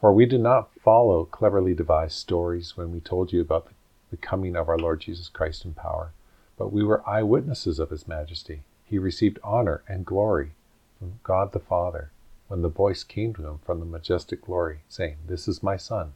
For 0.01 0.11
we 0.11 0.25
did 0.25 0.41
not 0.41 0.73
follow 0.79 1.25
cleverly 1.25 1.73
devised 1.73 2.17
stories 2.17 2.75
when 2.75 2.91
we 2.91 2.99
told 2.99 3.31
you 3.31 3.41
about 3.41 3.69
the, 4.11 4.17
coming 4.17 4.55
of 4.55 4.67
our 4.67 4.77
Lord 4.77 5.01
Jesus 5.01 5.29
Christ 5.29 5.65
in 5.65 5.73
power, 5.73 6.11
but 6.57 6.73
we 6.73 6.83
were 6.83 7.07
eyewitnesses 7.07 7.79
of 7.79 7.91
his 7.91 8.07
majesty. 8.07 8.63
He 8.83 8.97
received 8.97 9.39
honor 9.43 9.83
and 9.87 10.05
glory 10.05 10.51
from 10.97 11.19
God 11.23 11.51
the 11.51 11.59
Father 11.59 12.11
when 12.47 12.63
the 12.63 12.69
voice 12.69 13.03
came 13.03 13.33
to 13.35 13.45
him 13.45 13.59
from 13.63 13.79
the 13.79 13.85
majestic 13.85 14.41
glory, 14.41 14.79
saying, 14.89 15.17
This 15.27 15.47
is 15.47 15.61
my 15.61 15.77
Son, 15.77 16.13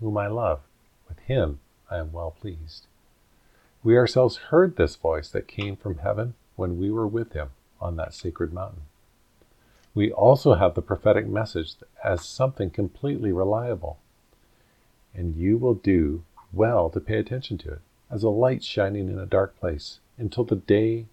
whom 0.00 0.16
I 0.16 0.28
love. 0.28 0.60
With 1.08 1.18
him 1.20 1.60
I 1.90 1.98
am 1.98 2.12
well 2.12 2.30
pleased. 2.30 2.86
We 3.82 3.96
ourselves 3.96 4.36
heard 4.36 4.76
this 4.76 4.96
voice 4.96 5.28
that 5.30 5.46
came 5.46 5.76
from 5.76 5.98
heaven 5.98 6.34
when 6.56 6.78
we 6.78 6.90
were 6.90 7.06
with 7.06 7.32
him 7.32 7.50
on 7.80 7.96
that 7.96 8.14
sacred 8.14 8.52
mountain. 8.52 8.82
We 9.94 10.12
also 10.12 10.54
have 10.54 10.74
the 10.74 10.82
prophetic 10.82 11.26
message 11.26 11.74
as 12.04 12.24
something 12.24 12.70
completely 12.70 13.32
reliable. 13.32 13.98
And 15.14 15.36
you 15.36 15.56
will 15.56 15.74
do 15.74 16.24
well 16.52 16.90
to 16.90 17.00
pay 17.00 17.18
attention 17.18 17.58
to 17.58 17.72
it, 17.72 17.80
as 18.10 18.22
a 18.22 18.28
light 18.28 18.62
shining 18.62 19.08
in 19.08 19.18
a 19.18 19.26
dark 19.26 19.58
place, 19.58 20.00
until 20.18 20.44
the 20.44 20.56
day 20.56 21.06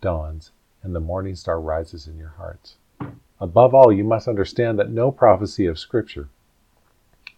dawns 0.00 0.50
and 0.82 0.94
the 0.94 1.00
morning 1.00 1.36
star 1.36 1.60
rises 1.60 2.06
in 2.06 2.18
your 2.18 2.34
hearts. 2.36 2.76
Above 3.40 3.74
all, 3.74 3.92
you 3.92 4.04
must 4.04 4.28
understand 4.28 4.78
that 4.78 4.90
no 4.90 5.10
prophecy 5.10 5.66
of 5.66 5.78
Scripture 5.78 6.28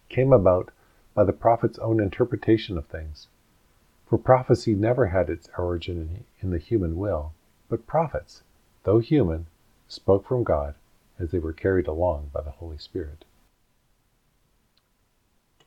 came 0.09 0.31
about 0.31 0.71
by 1.15 1.23
the 1.23 1.33
prophet's 1.33 1.79
own 1.79 1.99
interpretation 1.99 2.77
of 2.77 2.85
things. 2.85 3.27
For 4.07 4.19
prophecy 4.19 4.75
never 4.75 5.07
had 5.07 5.29
its 5.29 5.49
origin 5.57 6.25
in 6.41 6.51
the 6.51 6.59
human 6.59 6.97
will, 6.97 7.31
but 7.69 7.87
prophets, 7.87 8.43
though 8.83 8.99
human, 8.99 9.47
spoke 9.87 10.27
from 10.27 10.43
God 10.43 10.75
as 11.17 11.31
they 11.31 11.39
were 11.39 11.53
carried 11.53 11.87
along 11.87 12.29
by 12.33 12.41
the 12.41 12.51
Holy 12.51 12.77
Spirit. 12.77 13.25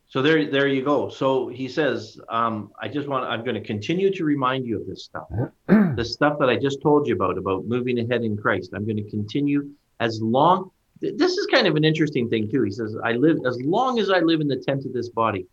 So 0.07 0.23
there, 0.23 0.51
there 0.51 0.69
you 0.69 0.83
go. 0.83 1.09
So 1.09 1.49
he 1.49 1.69
says, 1.69 2.19
um, 2.31 2.71
I 2.81 2.89
just 2.89 3.09
want, 3.09 3.27
I'm 3.27 3.45
going 3.45 3.57
to 3.57 3.61
continue 3.61 4.11
to 4.15 4.25
remind 4.25 4.67
you 4.67 4.81
of 4.81 4.87
this 4.87 5.05
stuff, 5.05 5.29
the 5.67 6.05
stuff 6.05 6.39
that 6.39 6.49
I 6.49 6.57
just 6.57 6.81
told 6.81 7.07
you 7.07 7.15
about, 7.15 7.37
about 7.37 7.67
moving 7.67 7.99
ahead 7.99 8.23
in 8.23 8.37
Christ. 8.37 8.71
I'm 8.75 8.87
going 8.87 8.97
to 8.97 9.11
continue 9.11 9.69
as 10.01 10.23
long. 10.23 10.71
This 11.01 11.37
is 11.37 11.47
kind 11.47 11.67
of 11.67 11.77
an 11.77 11.85
interesting 11.85 12.29
thing 12.29 12.51
too. 12.51 12.63
He 12.63 12.71
says, 12.71 12.97
I 13.05 13.13
live 13.13 13.39
as 13.47 13.61
long 13.63 13.99
as 13.99 14.11
I 14.11 14.19
live 14.21 14.41
in 14.41 14.49
the 14.49 14.57
tent 14.57 14.85
of 14.85 14.93
this 14.93 15.09
body. 15.09 15.47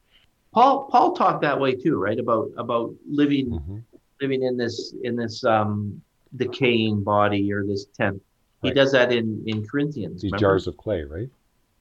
Paul, 0.53 0.85
Paul 0.85 1.13
talked 1.15 1.41
that 1.41 1.59
way 1.59 1.75
too, 1.75 1.97
right? 1.97 2.17
About 2.17 2.49
about 2.57 2.93
living, 3.07 3.49
mm-hmm. 3.49 3.77
living 4.21 4.43
in 4.43 4.57
this 4.57 4.93
in 5.03 5.15
this 5.15 5.43
um, 5.43 6.01
decaying 6.35 7.03
body 7.03 7.51
or 7.51 7.65
this 7.65 7.85
tent. 7.87 8.21
He 8.61 8.71
does 8.71 8.91
that 8.93 9.11
in 9.11 9.43
in 9.45 9.65
Corinthians. 9.65 10.21
These 10.21 10.31
remember? 10.31 10.41
jars 10.41 10.67
of 10.67 10.77
clay, 10.77 11.03
right? 11.03 11.29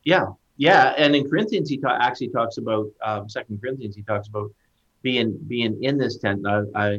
Yeah, 0.03 0.27
yeah, 0.57 0.95
and 0.99 1.17
in 1.17 1.29
Corinthians 1.29 1.69
he 1.71 1.79
ta- 1.79 1.99
actually 2.01 2.29
talks 2.29 2.59
about 2.59 2.87
um, 3.03 3.29
Second 3.29 3.61
Corinthians 3.61 3.97
he 3.97 4.03
talks 4.03 4.29
about 4.29 4.53
being 5.03 5.39
being 5.47 5.83
in 5.83 5.97
this 5.97 6.19
tent 6.19 6.47
I, 6.47 6.63
I, 6.75 6.99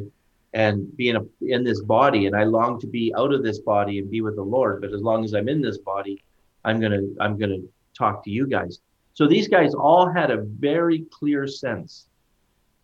and 0.54 0.96
being 0.96 1.16
a, 1.16 1.22
in 1.42 1.62
this 1.62 1.82
body, 1.82 2.26
and 2.26 2.34
I 2.34 2.44
long 2.44 2.80
to 2.80 2.86
be 2.86 3.14
out 3.16 3.32
of 3.32 3.42
this 3.42 3.58
body 3.58 3.98
and 3.98 4.10
be 4.10 4.22
with 4.22 4.36
the 4.36 4.42
Lord. 4.42 4.80
But 4.80 4.92
as 4.92 5.02
long 5.02 5.24
as 5.24 5.34
I'm 5.34 5.48
in 5.48 5.60
this 5.60 5.78
body, 5.78 6.22
I'm 6.66 6.80
gonna 6.80 7.02
I'm 7.20 7.38
gonna 7.38 7.62
talk 7.96 8.22
to 8.24 8.30
you 8.30 8.46
guys. 8.46 8.80
So 9.14 9.26
these 9.26 9.48
guys 9.48 9.74
all 9.74 10.06
had 10.12 10.30
a 10.30 10.42
very 10.42 11.06
clear 11.10 11.46
sense 11.46 12.08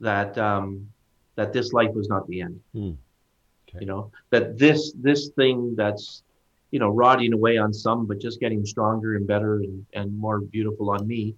that 0.01 0.39
um, 0.39 0.89
that 1.35 1.53
this 1.53 1.73
life 1.73 1.93
was 1.93 2.09
not 2.09 2.27
the 2.29 2.41
end. 2.41 2.61
Hmm. 2.73 2.93
Okay. 3.69 3.81
You 3.81 3.87
know 3.87 4.11
that 4.31 4.59
this 4.59 4.93
this 4.93 5.29
thing 5.37 5.75
that's 5.77 6.23
you 6.73 6.79
know, 6.79 6.89
rotting 6.89 7.33
away 7.33 7.59
on 7.59 7.73
some, 7.73 8.07
but 8.07 8.19
just 8.19 8.41
getting 8.41 8.65
stronger 8.67 9.15
and 9.15 9.27
better 9.27 9.59
and, 9.59 9.87
and 9.93 10.19
more 10.19 10.41
beautiful 10.41 10.91
on 10.91 11.07
me. 11.07 11.37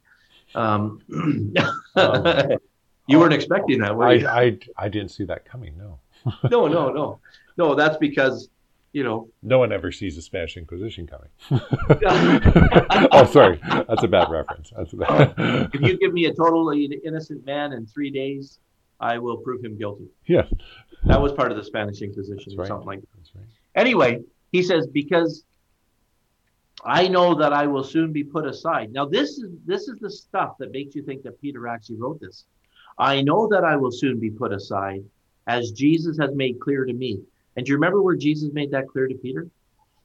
Um, 0.54 1.02
um, 1.96 2.50
you 3.08 3.18
weren't 3.18 3.34
expecting 3.34 3.80
that, 3.80 3.94
were 3.94 4.14
you? 4.14 4.26
I, 4.26 4.40
I, 4.40 4.58
I 4.78 4.88
didn't 4.88 5.10
see 5.10 5.24
that 5.24 5.44
coming. 5.44 5.76
No. 5.76 5.98
no, 6.50 6.68
no, 6.68 6.92
no, 6.92 7.20
no. 7.56 7.74
That's 7.74 7.96
because 7.98 8.48
you 8.94 9.02
know. 9.02 9.28
No 9.42 9.58
one 9.58 9.72
ever 9.72 9.92
sees 9.92 10.16
the 10.16 10.22
Spanish 10.22 10.56
Inquisition 10.56 11.06
coming. 11.06 11.28
oh, 13.12 13.26
sorry, 13.30 13.60
that's 13.62 14.04
a 14.04 14.08
bad 14.08 14.30
reference. 14.30 14.72
That's 14.74 14.92
a 14.94 14.96
bad. 14.96 15.34
if 15.74 15.80
you 15.80 15.98
give 15.98 16.14
me 16.14 16.26
a 16.26 16.32
totally 16.32 16.84
innocent 17.04 17.44
man 17.44 17.72
in 17.72 17.86
three 17.86 18.10
days, 18.10 18.60
I 19.00 19.18
will 19.18 19.38
prove 19.38 19.62
him 19.62 19.76
guilty. 19.76 20.06
Yeah. 20.26 20.46
That 21.04 21.20
was 21.20 21.32
part 21.32 21.50
of 21.50 21.58
the 21.58 21.64
Spanish 21.64 22.00
Inquisition, 22.00 22.36
that's 22.46 22.54
or 22.54 22.60
right. 22.60 22.68
something 22.68 22.86
like 22.86 23.00
that. 23.00 23.08
That's 23.16 23.34
right. 23.34 23.44
Anyway, 23.74 24.20
he 24.52 24.62
says, 24.62 24.86
because 24.86 25.44
I 26.84 27.08
know 27.08 27.34
that 27.34 27.52
I 27.52 27.66
will 27.66 27.84
soon 27.84 28.12
be 28.12 28.22
put 28.22 28.46
aside. 28.46 28.92
Now, 28.92 29.04
this 29.06 29.38
is 29.38 29.50
this 29.66 29.88
is 29.88 29.98
the 29.98 30.10
stuff 30.10 30.56
that 30.60 30.70
makes 30.70 30.94
you 30.94 31.02
think 31.02 31.24
that 31.24 31.40
Peter 31.40 31.66
actually 31.66 31.96
wrote 31.96 32.20
this. 32.20 32.44
I 32.96 33.22
know 33.22 33.48
that 33.48 33.64
I 33.64 33.74
will 33.74 33.90
soon 33.90 34.20
be 34.20 34.30
put 34.30 34.52
aside, 34.52 35.04
as 35.48 35.72
Jesus 35.72 36.16
has 36.18 36.32
made 36.32 36.60
clear 36.60 36.84
to 36.84 36.92
me. 36.92 37.20
And 37.56 37.64
do 37.64 37.70
you 37.70 37.76
remember 37.76 38.02
where 38.02 38.16
Jesus 38.16 38.52
made 38.52 38.70
that 38.72 38.88
clear 38.88 39.06
to 39.06 39.14
Peter? 39.14 39.48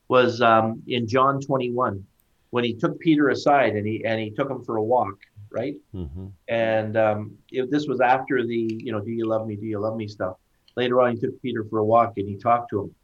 Was 0.08 0.42
um, 0.42 0.82
in 0.88 1.08
John 1.08 1.40
21 1.40 2.04
when 2.50 2.64
he 2.64 2.74
took 2.74 3.00
Peter 3.00 3.30
aside 3.30 3.76
and 3.76 3.86
he 3.86 4.04
and 4.06 4.20
he 4.20 4.32
took 4.32 4.50
him 4.50 4.64
for 4.64 4.78
a 4.78 4.84
walk, 4.84 5.16
right? 5.52 5.76
Mm-hmm. 5.94 6.28
And 6.48 6.98
um, 6.98 7.38
it, 7.52 7.70
this 7.70 7.86
was 7.86 8.02
after 8.02 8.46
the 8.46 8.80
you 8.84 8.92
know, 8.92 9.02
do 9.02 9.12
you 9.12 9.26
love 9.28 9.46
me? 9.46 9.56
Do 9.56 9.68
you 9.68 9.80
love 9.80 9.96
me 9.96 10.08
stuff. 10.08 10.38
Later 10.76 11.02
on, 11.02 11.16
he 11.16 11.20
took 11.20 11.40
Peter 11.42 11.64
for 11.70 11.80
a 11.80 11.86
walk 11.86 12.14
and 12.18 12.28
he 12.28 12.38
talked 12.38 12.72
to 12.72 12.82
him 12.82 12.96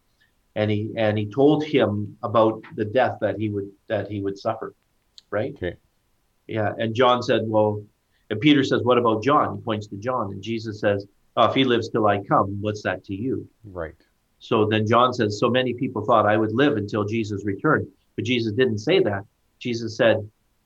and 0.56 0.72
he 0.72 0.92
and 0.96 1.18
he 1.18 1.26
told 1.26 1.64
him 1.64 2.18
about 2.24 2.62
the 2.76 2.86
death 2.86 3.18
that 3.22 3.38
he 3.38 3.50
would 3.50 3.70
that 3.88 4.10
he 4.10 4.22
would 4.22 4.38
suffer 4.38 4.74
right 5.30 5.54
okay 5.56 5.76
yeah 6.48 6.72
and 6.78 6.96
john 6.96 7.22
said 7.22 7.42
well 7.46 7.84
and 8.30 8.40
peter 8.40 8.64
says 8.64 8.82
what 8.84 8.98
about 8.98 9.24
john 9.24 9.58
he 9.58 9.62
points 9.62 9.88
to 9.88 9.98
john 9.98 10.32
and 10.32 10.42
jesus 10.42 10.80
says 10.80 11.06
oh, 11.38 11.46
if 11.46 11.54
he 11.54 11.64
lives 11.64 11.90
till 11.90 12.08
i 12.08 12.22
come 12.24 12.58
what's 12.62 12.82
that 12.82 13.04
to 13.04 13.14
you 13.14 13.48
right 13.66 13.96
so 14.39 14.65
then 14.65 14.86
john 14.88 15.13
says 15.13 15.39
so 15.39 15.50
many 15.50 15.74
people 15.74 16.04
thought 16.04 16.26
i 16.26 16.38
would 16.38 16.54
live 16.54 16.78
until 16.78 17.04
jesus 17.04 17.43
returned 17.45 17.88
but 18.15 18.26
jesus 18.26 18.54
didn't 18.54 18.80
say 18.80 19.00
that 19.00 19.24
jesus 19.60 19.95
said 19.98 20.17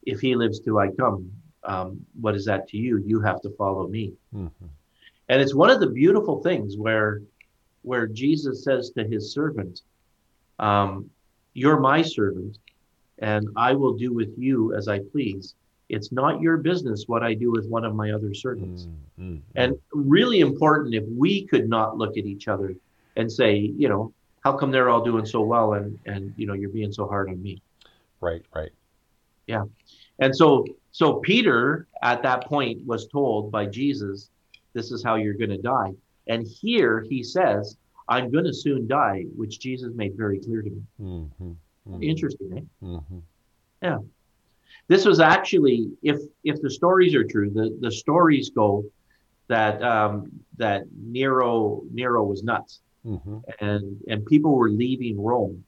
if 0.03 0.19
he 0.19 0.36
lives 0.36 0.60
till 0.60 0.77
i 0.77 0.89
come 0.99 1.32
um, 1.65 1.99
what 2.21 2.36
is 2.36 2.45
that 2.45 2.67
to 2.69 2.77
you 2.77 3.03
you 3.05 3.19
have 3.19 3.41
to 3.41 3.49
follow 3.58 3.88
me 3.88 4.13
mm-hmm. 4.34 4.65
and 5.27 5.41
it's 5.41 5.53
one 5.53 5.69
of 5.69 5.79
the 5.79 5.88
beautiful 5.88 6.41
things 6.41 6.77
where 6.77 7.21
where 7.82 8.08
Jesus 8.08 8.63
says 8.63 8.91
to 8.91 9.03
his 9.03 9.34
servant, 9.34 9.82
um, 10.60 11.10
You're 11.53 11.79
my 11.79 12.01
servant, 12.01 12.58
and 13.19 13.47
I 13.55 13.73
will 13.73 13.93
do 13.93 14.13
with 14.13 14.34
you 14.38 14.73
as 14.75 14.88
I 14.88 14.99
please. 14.99 15.55
It's 15.89 16.12
not 16.12 16.39
your 16.39 16.58
business 16.58 17.05
what 17.08 17.23
I 17.23 17.34
do 17.34 17.51
with 17.51 17.67
one 17.67 17.84
of 17.84 17.95
my 17.95 18.12
other 18.12 18.34
servants. 18.34 18.88
Mm, 19.19 19.23
mm, 19.23 19.41
and 19.55 19.75
really 19.91 20.41
important 20.41 20.93
if 20.93 21.03
we 21.08 21.47
could 21.47 21.67
not 21.67 21.97
look 21.97 22.15
at 22.17 22.25
each 22.25 22.47
other 22.47 22.75
and 23.15 23.32
say, 23.32 23.56
you 23.56 23.89
know, 23.89 24.13
how 24.41 24.54
come 24.54 24.72
they're 24.72 24.89
all 24.89 25.04
doing 25.04 25.26
so 25.26 25.41
well 25.41 25.74
and 25.74 26.00
and 26.06 26.34
you 26.38 26.48
know 26.48 26.54
you're 26.54 26.69
being 26.69 26.91
so 26.91 27.08
hard 27.08 27.30
on 27.30 27.41
me. 27.41 27.62
Right, 28.22 28.43
right. 28.56 28.72
Yeah. 29.48 29.63
And 30.19 30.36
so 30.36 30.65
so 30.91 31.15
Peter 31.15 31.88
at 32.02 32.24
that 32.24 32.45
point 32.45 32.86
was 32.86 33.08
told 33.08 33.52
by 33.52 33.65
Jesus, 33.65 34.30
this 34.74 34.91
is 34.91 35.04
how 35.04 35.15
you're 35.15 35.34
going 35.34 35.50
to 35.50 35.58
die. 35.62 35.93
And 36.28 36.45
here 36.48 37.06
he 37.10 37.24
says, 37.24 37.78
I'm 38.08 38.32
going 38.32 38.45
to 38.45 38.54
soon 38.54 38.88
die, 38.88 39.26
which 39.36 39.60
Jesus 39.60 39.93
made 39.95 40.15
very 40.15 40.39
clear 40.39 40.62
to 40.62 40.69
me. 40.69 40.82
Mm-hmm. 41.02 41.52
Mm-hmm. 41.88 42.04
Interesting, 42.04 42.58
eh? 42.58 42.86
Mm-hmm. 42.86 43.19
Yeah. 43.82 44.00
This 44.88 45.06
was 45.06 45.19
actually, 45.19 45.91
if 46.02 46.19
if 46.43 46.62
the 46.62 46.69
stories 46.69 47.13
are 47.13 47.24
true, 47.24 47.50
the, 47.50 47.78
the 47.80 47.91
stories 47.91 48.50
go 48.50 48.86
that 49.48 49.82
um, 49.84 50.32
that 50.58 50.84
Nero 50.95 51.84
Nero 51.91 52.24
was 52.24 52.43
nuts, 52.43 52.82
mm-hmm. 53.05 53.38
and 53.59 54.01
and 54.07 54.25
people 54.25 54.55
were 54.55 54.69
leaving 54.69 55.21
Rome. 55.21 55.63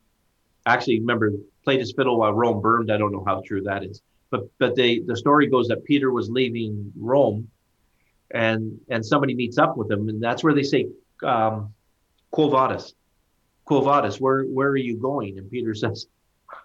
Actually, 0.65 0.99
remember, 0.99 1.31
played 1.63 1.79
his 1.79 1.93
fiddle 1.93 2.19
while 2.19 2.33
Rome 2.33 2.61
burned. 2.61 2.91
I 2.91 2.97
don't 2.97 3.11
know 3.11 3.23
how 3.25 3.41
true 3.45 3.61
that 3.63 3.83
is, 3.83 4.01
but 4.29 4.49
but 4.59 4.75
they 4.75 4.99
the 4.99 5.15
story 5.15 5.47
goes 5.47 5.67
that 5.67 5.83
Peter 5.83 6.11
was 6.11 6.29
leaving 6.29 6.91
Rome 6.97 7.49
and 8.33 8.79
and 8.89 9.05
somebody 9.05 9.33
meets 9.35 9.57
up 9.57 9.77
with 9.77 9.91
him, 9.91 10.09
and 10.09 10.21
that's 10.21 10.43
where 10.43 10.53
they 10.53 10.63
say, 10.63 10.87
um, 11.23 11.73
"Quo 12.31 12.49
vadis, 12.49 12.93
quo 13.65 13.81
vadis, 13.81 14.19
where 14.19 14.43
where 14.43 14.69
are 14.69 14.77
you 14.77 14.97
going?" 14.97 15.37
And 15.37 15.49
Peter 15.49 15.73
says, 15.75 16.07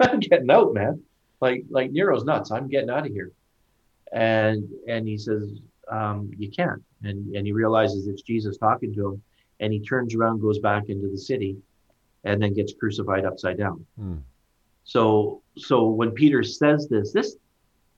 "I'm 0.00 0.20
getting 0.20 0.50
out, 0.50 0.74
man. 0.74 1.02
Like 1.40 1.64
like 1.70 1.90
Nero's 1.90 2.24
nuts. 2.24 2.50
I'm 2.50 2.68
getting 2.68 2.90
out 2.90 3.06
of 3.06 3.12
here." 3.12 3.32
And 4.12 4.68
and 4.88 5.06
he 5.06 5.18
says, 5.18 5.60
um, 5.90 6.30
"You 6.36 6.50
can't." 6.50 6.82
And 7.02 7.34
and 7.34 7.46
he 7.46 7.52
realizes 7.52 8.06
it's 8.06 8.22
Jesus 8.22 8.56
talking 8.56 8.94
to 8.94 9.08
him, 9.08 9.22
and 9.60 9.72
he 9.72 9.80
turns 9.80 10.14
around, 10.14 10.40
goes 10.40 10.58
back 10.58 10.84
into 10.88 11.08
the 11.08 11.18
city, 11.18 11.56
and 12.24 12.42
then 12.42 12.54
gets 12.54 12.74
crucified 12.74 13.24
upside 13.24 13.58
down. 13.58 13.84
Hmm. 13.98 14.16
So 14.84 15.42
so 15.56 15.88
when 15.88 16.10
Peter 16.12 16.42
says 16.42 16.88
this, 16.88 17.12
this 17.12 17.36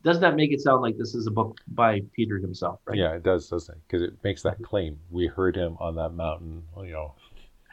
doesn't 0.04 0.22
that 0.22 0.36
make 0.36 0.52
it 0.52 0.60
sound 0.60 0.82
like 0.82 0.96
this 0.96 1.14
is 1.14 1.26
a 1.26 1.30
book 1.30 1.58
by 1.68 2.02
Peter 2.14 2.38
himself, 2.38 2.80
right? 2.84 2.96
Yeah, 2.96 3.14
it 3.14 3.24
does, 3.24 3.48
doesn't 3.48 3.74
it? 3.74 3.80
Because 3.86 4.02
it 4.02 4.14
makes 4.22 4.42
that 4.42 4.62
claim. 4.62 4.98
We 5.10 5.26
heard 5.26 5.56
him 5.56 5.76
on 5.80 5.96
that 5.96 6.10
mountain, 6.10 6.62
you 6.78 6.92
know. 6.92 7.14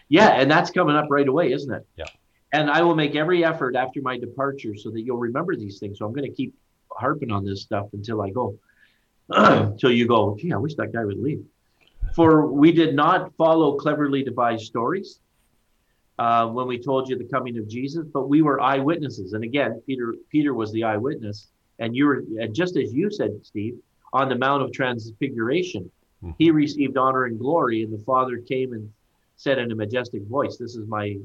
Yeah, 0.10 0.30
and 0.30 0.50
that's 0.50 0.71
coming 0.71 0.95
up 0.95 1.08
right 1.10 1.28
away, 1.28 1.52
isn't 1.52 1.71
it? 1.71 1.86
Yeah. 1.95 2.06
And 2.52 2.69
I 2.69 2.82
will 2.82 2.95
make 2.95 3.15
every 3.15 3.43
effort 3.43 3.76
after 3.76 4.02
my 4.02 4.17
departure 4.17 4.76
so 4.76 4.89
that 4.91 5.02
you'll 5.02 5.17
remember 5.17 5.56
these 5.56 5.80
things. 5.80 6.00
So 6.00 6.06
I'm 6.06 6.13
going 6.13 6.30
to 6.30 6.36
keep 6.36 6.56
harping 6.91 7.32
on 7.32 7.43
this 7.45 7.62
stuff 7.62 7.88
until 7.93 8.21
I 8.21 8.30
go. 8.30 8.58
until 9.30 9.91
you 9.91 10.08
go, 10.08 10.38
gee, 10.39 10.54
I 10.54 10.58
wish 10.58 10.76
that 10.76 10.93
guy 10.93 11.04
would 11.04 11.17
leave. 11.17 11.43
For 12.15 12.47
we 12.47 12.71
did 12.71 12.95
not 12.95 13.36
follow 13.36 13.75
cleverly 13.75 14.23
devised 14.23 14.65
stories 14.65 15.19
uh, 16.17 16.47
when 16.47 16.65
we 16.65 16.80
told 16.82 17.10
you 17.10 17.17
the 17.17 17.25
coming 17.25 17.58
of 17.58 17.67
Jesus, 17.67 18.08
but 18.13 18.30
we 18.30 18.41
were 18.41 18.62
eyewitnesses. 18.62 19.34
And 19.34 19.43
again, 19.43 19.82
Peter 19.86 20.15
Peter 20.30 20.54
was 20.54 20.71
the 20.71 20.84
eyewitness, 20.86 21.49
and 21.80 21.93
you 21.93 22.06
were 22.06 22.23
and 22.39 22.56
just 22.56 22.78
as 22.78 22.93
you 22.93 23.12
said, 23.12 23.32
Steve, 23.43 23.78
on 24.13 24.30
the 24.30 24.38
Mount 24.38 24.63
of 24.63 24.71
Transfiguration, 24.71 25.91
Mhm. 26.23 26.36
he 26.38 26.51
received 26.51 26.95
honor 26.97 27.25
and 27.25 27.38
glory, 27.38 27.84
and 27.84 27.91
the 27.91 28.04
Father 28.06 28.38
came 28.38 28.71
and 28.71 28.89
said 29.36 29.60
in 29.60 29.69
a 29.73 29.75
majestic 29.75 30.23
voice, 30.23 30.56
"This 30.58 30.78
is 30.78 30.88
my 30.88 31.19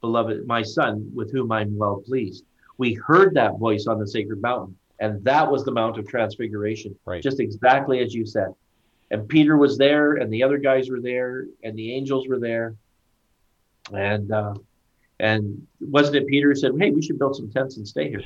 beloved, 0.00 0.46
my 0.46 0.62
Son, 0.62 1.10
with 1.14 1.30
whom 1.32 1.52
I'm 1.52 1.76
well 1.76 2.00
pleased." 2.00 2.46
We 2.78 2.94
heard 2.94 3.34
that 3.34 3.58
voice 3.58 3.86
on 3.86 3.98
the 3.98 4.06
sacred 4.06 4.40
mountain, 4.40 4.74
and 5.00 5.22
that 5.24 5.52
was 5.52 5.64
the 5.64 5.70
Mount 5.72 5.98
of 5.98 6.08
Transfiguration, 6.08 6.96
Right. 7.04 7.22
just 7.22 7.40
exactly 7.40 7.98
as 7.98 8.14
you 8.14 8.24
said. 8.24 8.54
And 9.14 9.28
Peter 9.28 9.56
was 9.56 9.78
there, 9.78 10.14
and 10.14 10.32
the 10.32 10.42
other 10.42 10.58
guys 10.58 10.90
were 10.90 11.00
there, 11.00 11.46
and 11.62 11.78
the 11.78 11.94
angels 11.94 12.26
were 12.26 12.40
there, 12.40 12.74
and 13.92 14.32
uh, 14.32 14.54
and 15.20 15.64
wasn't 15.80 16.16
it 16.16 16.26
Peter 16.26 16.48
who 16.48 16.56
said, 16.56 16.72
"Hey, 16.76 16.90
we 16.90 17.00
should 17.00 17.20
build 17.20 17.36
some 17.36 17.48
tents 17.48 17.76
and 17.76 17.86
stay 17.86 18.08
here"? 18.10 18.24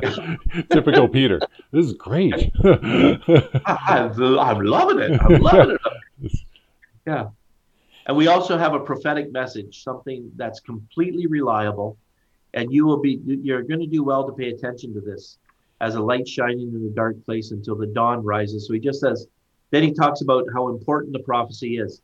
Typical 0.70 1.08
Peter. 1.08 1.38
This 1.72 1.84
is 1.84 1.92
great. 1.92 2.32
I, 2.64 4.10
I'm 4.16 4.62
loving 4.62 4.98
it. 5.00 5.20
I'm 5.20 5.42
loving 5.42 5.76
it. 6.22 6.32
Yeah. 7.06 7.28
And 8.06 8.16
we 8.18 8.28
also 8.28 8.58
have 8.58 8.74
a 8.74 8.80
prophetic 8.80 9.32
message, 9.32 9.82
something 9.82 10.30
that's 10.36 10.60
completely 10.60 11.26
reliable, 11.26 11.98
and 12.52 12.72
you 12.72 12.86
will 12.86 13.00
be 13.00 13.20
you're 13.26 13.62
going 13.62 13.80
to 13.80 13.86
do 13.86 14.02
well 14.02 14.26
to 14.26 14.32
pay 14.32 14.48
attention 14.48 14.94
to 14.94 15.00
this 15.02 15.36
as 15.82 15.96
a 15.96 16.00
light 16.00 16.26
shining 16.26 16.74
in 16.74 16.86
a 16.86 16.94
dark 16.94 17.22
place 17.26 17.50
until 17.50 17.76
the 17.76 17.86
dawn 17.86 18.22
rises. 18.22 18.66
So 18.66 18.72
he 18.72 18.80
just 18.80 19.00
says, 19.00 19.26
then 19.70 19.82
he 19.82 19.92
talks 19.92 20.20
about 20.22 20.44
how 20.54 20.68
important 20.68 21.12
the 21.12 21.18
prophecy 21.20 21.76
is. 21.78 22.00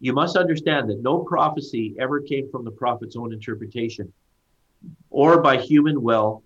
You 0.00 0.12
must 0.12 0.36
understand 0.36 0.88
that 0.90 1.02
no 1.02 1.20
prophecy 1.20 1.94
ever 1.98 2.20
came 2.20 2.50
from 2.50 2.64
the 2.64 2.70
prophet's 2.70 3.16
own 3.16 3.32
interpretation 3.32 4.12
or 5.10 5.40
by 5.40 5.56
human 5.56 6.02
will, 6.02 6.42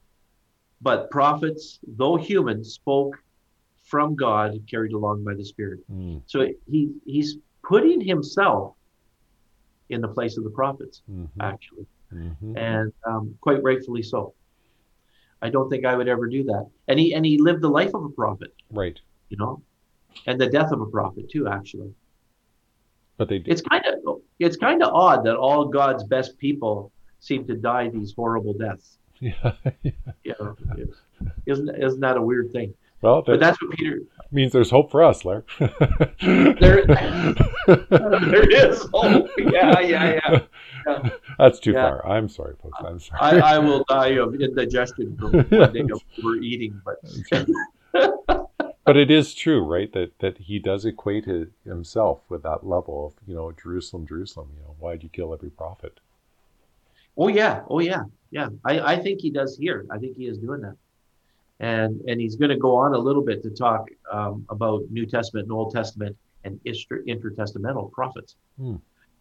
but 0.81 1.11
prophets, 1.11 1.81
though 1.87 2.17
human, 2.17 2.63
spoke 2.63 3.17
from 3.85 4.15
God, 4.15 4.61
carried 4.71 4.93
along 4.93 5.25
by 5.25 5.35
the 5.35 5.45
Spirit. 5.45 5.81
Mm, 5.91 6.23
So 6.27 6.47
he 6.71 6.93
he's 7.05 7.39
putting 7.65 8.01
himself 8.01 8.75
in 9.89 10.01
the 10.01 10.09
place 10.09 10.37
of 10.37 10.45
the 10.45 10.51
prophets, 10.51 11.03
mhm, 11.11 11.29
actually, 11.41 11.87
mhm. 12.13 12.57
and 12.57 12.93
um, 13.07 13.35
quite 13.41 13.63
rightfully 13.63 14.03
so. 14.03 14.35
I 15.41 15.49
don't 15.51 15.71
think 15.71 15.85
I 15.85 15.97
would 15.97 16.09
ever 16.09 16.29
do 16.29 16.45
that. 16.45 16.69
And 16.89 16.99
he 17.01 17.15
and 17.15 17.25
he 17.25 17.39
lived 17.39 17.63
the 17.63 17.71
life 17.71 17.95
of 17.95 18.05
a 18.05 18.11
prophet, 18.11 18.53
Right. 18.71 18.99
you 19.31 19.37
know, 19.37 19.63
and 20.27 20.41
the 20.41 20.47
death 20.49 20.73
of 20.73 20.81
a 20.81 20.87
prophet 20.87 21.29
too. 21.31 21.47
Actually, 21.49 21.93
But 23.17 23.29
they 23.29 23.39
did. 23.39 23.49
it's 23.53 23.63
kind 23.63 23.85
of 23.87 24.21
it's 24.39 24.57
kind 24.57 24.83
of 24.83 24.93
odd 24.93 25.25
that 25.25 25.37
all 25.37 25.65
God's 25.67 26.05
best 26.05 26.39
people 26.39 26.93
seem 27.21 27.47
to 27.47 27.55
die 27.55 27.89
these 27.89 28.13
horrible 28.15 28.55
deaths. 28.55 28.99
Yeah. 29.21 29.53
You 30.23 30.35
know, 30.39 30.57
isn't 31.47 31.69
isn't 31.77 32.01
that 32.01 32.17
a 32.17 32.23
weird 32.23 32.53
thing? 32.53 32.75
Well, 33.03 33.23
But 33.23 33.41
that's 33.41 33.61
what 33.63 33.73
Peter. 33.73 34.01
means 34.33 34.53
there's 34.53 34.71
hope 34.71 34.91
for 34.93 35.03
us, 35.05 35.25
Larry. 35.25 35.43
There, 36.21 36.85
there 37.67 38.51
is. 38.51 38.87
Oh, 38.95 39.29
yeah, 39.39 39.79
yeah, 39.81 40.21
yeah. 40.87 41.09
That's 41.39 41.59
too 41.61 41.73
Yeah. 41.73 41.89
far. 41.89 42.07
I'm 42.09 42.29
sorry, 42.29 42.55
folks. 42.63 42.79
I'm 42.85 42.99
sorry. 43.01 43.21
I, 43.41 43.55
I 43.55 43.59
will 43.59 43.85
die 43.89 44.17
of 44.19 44.35
indigestion 44.41 45.17
from 45.17 45.33
one 45.33 45.73
day 45.73 45.81
of 45.93 46.03
overeating, 46.19 46.81
but 46.85 46.99
but 48.89 48.97
it 48.97 49.11
is 49.11 49.35
true, 49.35 49.61
right? 49.63 49.93
That 49.93 50.19
that 50.19 50.39
he 50.39 50.59
does 50.59 50.85
equate 50.85 51.27
his, 51.27 51.49
himself 51.65 52.21
with 52.29 52.43
that 52.43 52.67
level 52.67 52.97
of 53.07 53.29
you 53.29 53.35
know 53.37 53.53
Jerusalem, 53.53 54.07
Jerusalem. 54.07 54.49
You 54.57 54.63
know, 54.65 54.75
why 54.79 54.93
did 54.93 55.03
you 55.05 55.09
kill 55.11 55.33
every 55.35 55.51
prophet? 55.51 56.01
oh 57.17 57.29
yeah, 57.29 57.63
oh 57.69 57.81
yeah, 57.81 58.05
yeah. 58.31 58.49
I, 58.65 58.81
I 58.95 58.97
think 58.99 59.21
he 59.21 59.31
does 59.31 59.57
here. 59.57 59.85
I 59.91 59.99
think 59.99 60.17
he 60.17 60.27
is 60.27 60.39
doing 60.39 60.63
that, 60.63 60.77
and 61.61 62.01
and 62.09 62.21
he's 62.21 62.37
going 62.37 62.51
to 62.51 62.57
go 62.57 62.77
on 62.77 62.95
a 62.95 62.99
little 62.99 63.23
bit 63.31 63.43
to 63.43 63.51
talk 63.51 63.89
um, 64.11 64.47
about 64.49 64.83
New 64.91 65.07
Testament 65.07 65.45
and 65.45 65.53
Old 65.53 65.73
Testament 65.75 66.17
and 66.45 66.61
inter- 66.65 67.03
intertestamental 67.07 67.91
prophets, 67.93 68.37
Hmm. 68.57 68.77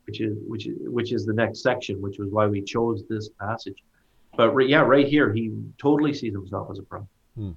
which 0.06 0.22
is 0.22 0.38
which 0.48 0.68
is 0.68 0.78
which 0.98 1.12
is 1.12 1.26
the 1.26 1.34
next 1.34 1.62
section, 1.62 2.02
which 2.02 2.20
was 2.20 2.30
why 2.30 2.48
we 2.48 2.62
chose 2.62 3.04
this 3.10 3.30
passage. 3.40 3.80
But 4.38 4.52
right, 4.54 4.70
yeah, 4.70 4.82
right 4.82 5.08
here, 5.08 5.34
he 5.34 5.52
totally 5.78 6.14
sees 6.14 6.34
himself 6.34 6.70
as 6.72 6.80
a 6.80 6.84
prophet, 6.84 7.08
Hmm. 7.36 7.52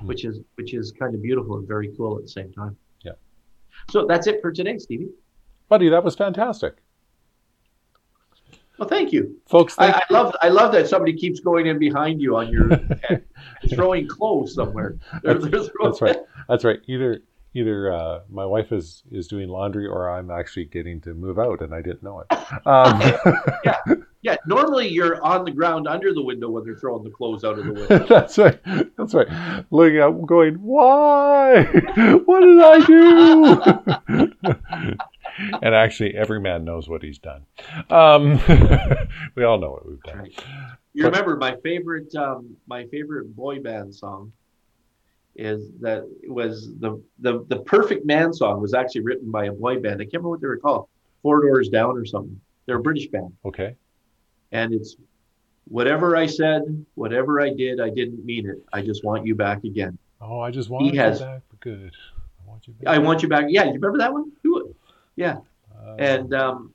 Hmm. 0.00 0.06
which 0.06 0.24
is 0.24 0.40
which 0.56 0.74
is 0.74 0.92
kind 0.92 1.14
of 1.14 1.22
beautiful 1.22 1.56
and 1.58 1.68
very 1.68 1.92
cool 1.96 2.16
at 2.16 2.22
the 2.22 2.28
same 2.28 2.52
time. 2.52 2.76
Yeah. 3.04 3.12
So 3.90 4.06
that's 4.06 4.26
it 4.26 4.40
for 4.42 4.50
today, 4.52 4.78
Stevie. 4.78 5.10
Buddy, 5.68 5.88
that 5.88 6.02
was 6.02 6.16
fantastic, 6.16 6.78
Well, 8.78 8.88
thank 8.88 9.12
you. 9.12 9.36
folks. 9.48 9.74
I, 9.78 9.92
Thank, 9.92 10.04
I 10.10 10.14
love 10.14 10.36
I 10.42 10.48
love 10.48 10.72
that 10.72 10.88
somebody 10.88 11.12
keeps 11.12 11.38
going 11.40 11.66
in 11.66 11.78
behind 11.78 12.20
you 12.20 12.36
on 12.36 12.48
your 12.48 12.68
throwing 13.74 14.08
clothes 14.08 14.54
somewhere. 14.54 14.96
They're- 15.22 15.34
they're 15.38 15.50
throwing- 15.64 15.70
that's 15.92 16.02
right. 16.02 16.16
That's 16.48 16.64
right. 16.64 16.80
Either 16.86 17.22
either 17.54 17.92
uh, 17.92 18.20
my 18.30 18.44
wife 18.44 18.72
is 18.72 19.02
is 19.10 19.28
doing 19.28 19.48
laundry 19.48 19.86
or 19.86 20.10
I'm 20.10 20.30
actually 20.30 20.66
getting 20.66 21.00
to 21.02 21.14
move 21.14 21.38
out 21.38 21.60
and 21.60 21.74
I 21.74 21.82
didn't 21.82 22.02
know 22.02 22.24
it. 22.28 22.66
Um, 22.66 23.96
Yeah, 24.22 24.36
normally 24.46 24.88
you're 24.88 25.22
on 25.24 25.46
the 25.46 25.50
ground 25.50 25.88
under 25.88 26.12
the 26.12 26.22
window 26.22 26.50
when 26.50 26.62
they're 26.64 26.76
throwing 26.76 27.04
the 27.04 27.10
clothes 27.10 27.42
out 27.42 27.58
of 27.58 27.64
the 27.64 27.72
window. 27.72 27.98
that's 28.08 28.36
right. 28.36 28.60
That's 28.96 29.14
right. 29.14 29.64
Looking 29.70 30.00
up, 30.00 30.26
going, 30.26 30.56
why? 30.56 31.64
What 31.64 32.40
did 32.40 32.60
I 32.60 32.84
do? 32.86 33.62
and 35.62 35.74
actually, 35.74 36.14
every 36.16 36.38
man 36.38 36.64
knows 36.64 36.86
what 36.86 37.02
he's 37.02 37.18
done. 37.18 37.46
Um, 37.88 38.38
we 39.36 39.44
all 39.44 39.58
know 39.58 39.70
what 39.70 39.88
we've 39.88 40.02
done. 40.02 40.28
You 40.92 41.06
remember 41.06 41.36
my 41.36 41.56
favorite 41.62 42.14
um, 42.14 42.58
my 42.66 42.84
favorite 42.88 43.34
boy 43.34 43.60
band 43.60 43.94
song 43.94 44.32
is 45.36 45.70
that 45.80 46.04
it 46.22 46.30
was 46.30 46.70
the, 46.80 47.02
the 47.20 47.44
the 47.48 47.60
perfect 47.60 48.04
man 48.04 48.32
song 48.32 48.60
was 48.60 48.74
actually 48.74 49.02
written 49.02 49.30
by 49.30 49.46
a 49.46 49.52
boy 49.52 49.78
band. 49.80 49.96
I 50.00 50.04
can't 50.04 50.14
remember 50.14 50.30
what 50.30 50.40
they 50.40 50.46
were 50.48 50.58
called, 50.58 50.88
Four 51.22 51.40
Doors 51.42 51.68
Down 51.68 51.96
or 51.96 52.04
something. 52.04 52.38
They're 52.66 52.76
a 52.78 52.82
British 52.82 53.08
band. 53.08 53.32
Okay. 53.44 53.74
and 54.52 54.72
it's 54.74 54.96
whatever 55.66 56.16
I 56.16 56.26
said, 56.26 56.62
whatever 56.94 57.40
I 57.40 57.50
did, 57.54 57.80
I 57.80 57.90
didn't 57.90 58.24
mean 58.24 58.48
it. 58.48 58.56
I 58.72 58.82
just 58.82 59.04
want 59.04 59.24
you 59.26 59.34
back 59.36 59.62
again. 59.64 59.96
Oh, 60.20 60.40
I 60.40 60.50
just 60.50 60.68
want 60.68 60.86
you 60.92 60.98
has- 61.00 61.20
back 61.20 61.42
good. 61.60 61.92
I 62.44 62.48
want 62.50 62.66
you 62.66 62.72
back. 62.74 62.94
I 62.94 62.98
want 62.98 63.22
you 63.22 63.28
back. 63.28 63.44
Yeah, 63.48 63.64
you 63.64 63.72
remember 63.74 63.98
that 63.98 64.12
one? 64.12 64.32
Do 64.42 64.58
it. 64.58 64.76
Yeah, 65.16 65.38
Uh, 65.78 65.94
and 65.98 66.34
um, 66.34 66.74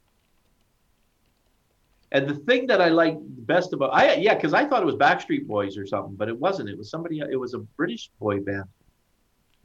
and 2.15 2.29
the 2.29 2.35
thing 2.35 2.65
that 2.67 2.81
I 2.81 2.87
like 2.87 3.17
best 3.19 3.73
about 3.73 3.93
I 3.93 4.13
yeah, 4.13 4.35
because 4.35 4.53
I 4.53 4.65
thought 4.65 4.81
it 4.81 4.85
was 4.85 4.95
Backstreet 4.95 5.45
Boys 5.45 5.77
or 5.77 5.85
something, 5.85 6.15
but 6.15 6.29
it 6.29 6.39
wasn't. 6.39 6.69
It 6.69 6.77
was 6.77 6.89
somebody. 6.89 7.19
It 7.19 7.35
was 7.35 7.53
a 7.53 7.59
British 7.59 8.09
boy 8.21 8.39
band. 8.39 8.63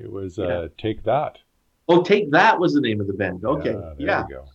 it 0.00 0.10
was 0.10 0.36
yeah. 0.36 0.46
uh, 0.46 0.68
Take 0.76 1.04
That. 1.04 1.38
Oh, 1.88 2.02
take 2.02 2.30
that 2.32 2.58
was 2.58 2.74
the 2.74 2.80
name 2.80 3.00
of 3.00 3.06
the 3.06 3.12
band. 3.12 3.44
Okay, 3.44 3.76
yeah. 3.98 4.24
go. 4.28 4.46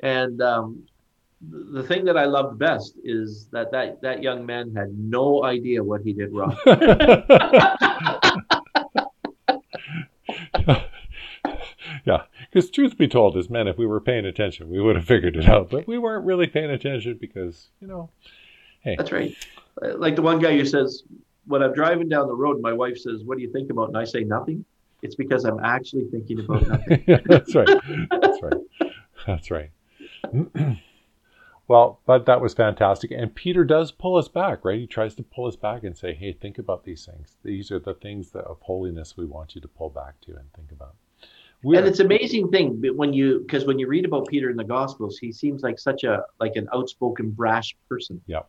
And 0.00 0.40
um, 0.40 0.84
the 1.42 1.82
thing 1.82 2.06
that 2.06 2.16
I 2.16 2.24
loved 2.24 2.58
best 2.58 2.94
is 3.04 3.46
that 3.52 3.70
that 3.72 4.00
that 4.00 4.22
young 4.22 4.46
man 4.46 4.74
had 4.74 4.98
no 4.98 5.44
idea 5.44 5.84
what 5.84 6.00
he 6.00 6.14
did 6.14 6.32
wrong. 6.32 6.56
yeah, 12.08 12.22
because 12.50 12.70
truth 12.70 12.96
be 12.96 13.06
told, 13.06 13.36
as 13.36 13.50
men, 13.50 13.68
if 13.68 13.76
we 13.76 13.86
were 13.86 14.00
paying 14.00 14.24
attention, 14.24 14.70
we 14.70 14.80
would 14.80 14.96
have 14.96 15.04
figured 15.04 15.36
it 15.36 15.46
out. 15.46 15.68
But 15.68 15.86
we 15.86 15.98
weren't 15.98 16.24
really 16.24 16.46
paying 16.46 16.70
attention 16.70 17.18
because, 17.20 17.68
you 17.80 17.86
know, 17.86 18.08
hey. 18.80 18.96
That's 18.96 19.12
right. 19.12 19.36
Like 19.82 20.16
the 20.16 20.22
one 20.22 20.38
guy 20.38 20.56
who 20.56 20.64
says, 20.64 21.02
when 21.44 21.62
I'm 21.62 21.74
driving 21.74 22.08
down 22.08 22.26
the 22.26 22.34
road, 22.34 22.62
my 22.62 22.72
wife 22.72 22.96
says, 22.96 23.24
"What 23.24 23.36
do 23.36 23.42
you 23.42 23.52
think 23.52 23.68
about?" 23.68 23.88
and 23.88 23.98
I 23.98 24.04
say 24.04 24.24
nothing. 24.24 24.64
It's 25.02 25.16
because 25.16 25.44
I'm 25.44 25.60
actually 25.62 26.06
thinking 26.10 26.40
about 26.40 26.66
nothing. 26.68 27.04
that's 27.26 27.54
right. 27.54 27.68
That's 28.10 28.42
right. 28.42 28.90
That's 29.26 29.50
right. 29.50 29.70
well, 31.68 32.00
but 32.06 32.24
that 32.24 32.40
was 32.40 32.54
fantastic. 32.54 33.10
And 33.10 33.34
Peter 33.34 33.64
does 33.64 33.92
pull 33.92 34.16
us 34.16 34.28
back, 34.28 34.64
right? 34.64 34.80
He 34.80 34.86
tries 34.86 35.14
to 35.16 35.22
pull 35.22 35.46
us 35.46 35.56
back 35.56 35.84
and 35.84 35.94
say, 35.94 36.14
hey, 36.14 36.32
think 36.32 36.58
about 36.58 36.84
these 36.84 37.04
things. 37.04 37.36
These 37.44 37.70
are 37.70 37.78
the 37.78 37.94
things 37.94 38.30
that 38.30 38.44
of 38.44 38.60
holiness 38.62 39.14
we 39.16 39.26
want 39.26 39.54
you 39.54 39.60
to 39.60 39.68
pull 39.68 39.90
back 39.90 40.20
to 40.22 40.32
and 40.32 40.50
think 40.54 40.72
about. 40.72 40.94
We're, 41.62 41.78
and 41.78 41.88
it's 41.88 41.98
an 41.98 42.06
amazing 42.06 42.50
thing 42.50 42.80
but 42.80 42.94
when 42.94 43.12
you 43.12 43.40
because 43.40 43.64
when 43.64 43.80
you 43.80 43.88
read 43.88 44.04
about 44.04 44.28
Peter 44.28 44.48
in 44.48 44.56
the 44.56 44.64
Gospels, 44.64 45.18
he 45.18 45.32
seems 45.32 45.62
like 45.62 45.78
such 45.78 46.04
a 46.04 46.22
like 46.38 46.56
an 46.56 46.68
outspoken, 46.72 47.30
brash 47.30 47.76
person. 47.88 48.20
Yeah. 48.26 48.42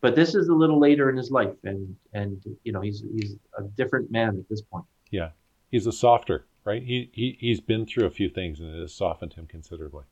But 0.00 0.16
this 0.16 0.34
is 0.34 0.48
a 0.48 0.52
little 0.52 0.78
later 0.78 1.08
in 1.08 1.16
his 1.16 1.30
life, 1.30 1.54
and 1.64 1.96
and 2.12 2.42
you 2.64 2.72
know 2.72 2.80
he's 2.80 3.02
he's 3.14 3.36
a 3.56 3.62
different 3.62 4.10
man 4.10 4.36
at 4.38 4.48
this 4.48 4.62
point. 4.62 4.84
Yeah, 5.10 5.30
he's 5.70 5.86
a 5.86 5.92
softer, 5.92 6.44
right? 6.64 6.82
He, 6.82 7.10
he, 7.12 7.36
he's 7.40 7.60
been 7.60 7.86
through 7.86 8.06
a 8.06 8.10
few 8.10 8.28
things 8.28 8.60
and 8.60 8.74
it 8.74 8.80
has 8.80 8.92
softened 8.92 9.34
him 9.34 9.46
considerably. 9.46 10.04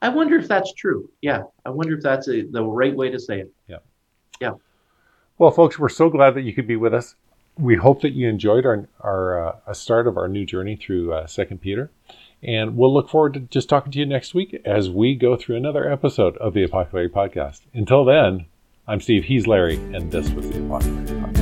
I 0.00 0.08
wonder 0.08 0.36
if 0.36 0.48
that's 0.48 0.72
true. 0.72 1.10
Yeah, 1.20 1.42
I 1.64 1.70
wonder 1.70 1.96
if 1.96 2.02
that's 2.02 2.28
a, 2.28 2.42
the 2.42 2.64
right 2.64 2.94
way 2.94 3.10
to 3.10 3.20
say 3.20 3.40
it. 3.40 3.52
Yeah. 3.68 3.78
Yeah. 4.40 4.52
Well, 5.38 5.50
folks, 5.50 5.78
we're 5.78 5.88
so 5.88 6.08
glad 6.08 6.34
that 6.34 6.42
you 6.42 6.52
could 6.52 6.66
be 6.66 6.76
with 6.76 6.94
us. 6.94 7.14
We 7.58 7.76
hope 7.76 8.00
that 8.00 8.12
you 8.12 8.28
enjoyed 8.28 8.64
our 8.64 8.88
our 9.00 9.48
uh, 9.48 9.56
a 9.66 9.74
start 9.74 10.06
of 10.06 10.16
our 10.16 10.28
new 10.28 10.44
journey 10.44 10.76
through 10.76 11.12
uh, 11.12 11.26
Second 11.26 11.60
Peter, 11.60 11.90
And 12.42 12.76
we'll 12.76 12.92
look 12.92 13.08
forward 13.08 13.34
to 13.34 13.40
just 13.40 13.68
talking 13.68 13.92
to 13.92 13.98
you 13.98 14.06
next 14.06 14.34
week 14.34 14.60
as 14.64 14.90
we 14.90 15.14
go 15.14 15.36
through 15.36 15.56
another 15.56 15.90
episode 15.90 16.36
of 16.38 16.54
the 16.54 16.64
Apothecary 16.64 17.08
Podcast. 17.08 17.60
Until 17.72 18.04
then, 18.04 18.46
I'm 18.88 19.00
Steve, 19.00 19.24
he's 19.24 19.46
Larry, 19.46 19.76
and 19.76 20.10
this 20.10 20.30
was 20.30 20.48
the 20.50 20.64
Apothecary 20.64 21.20
Podcast. 21.20 21.41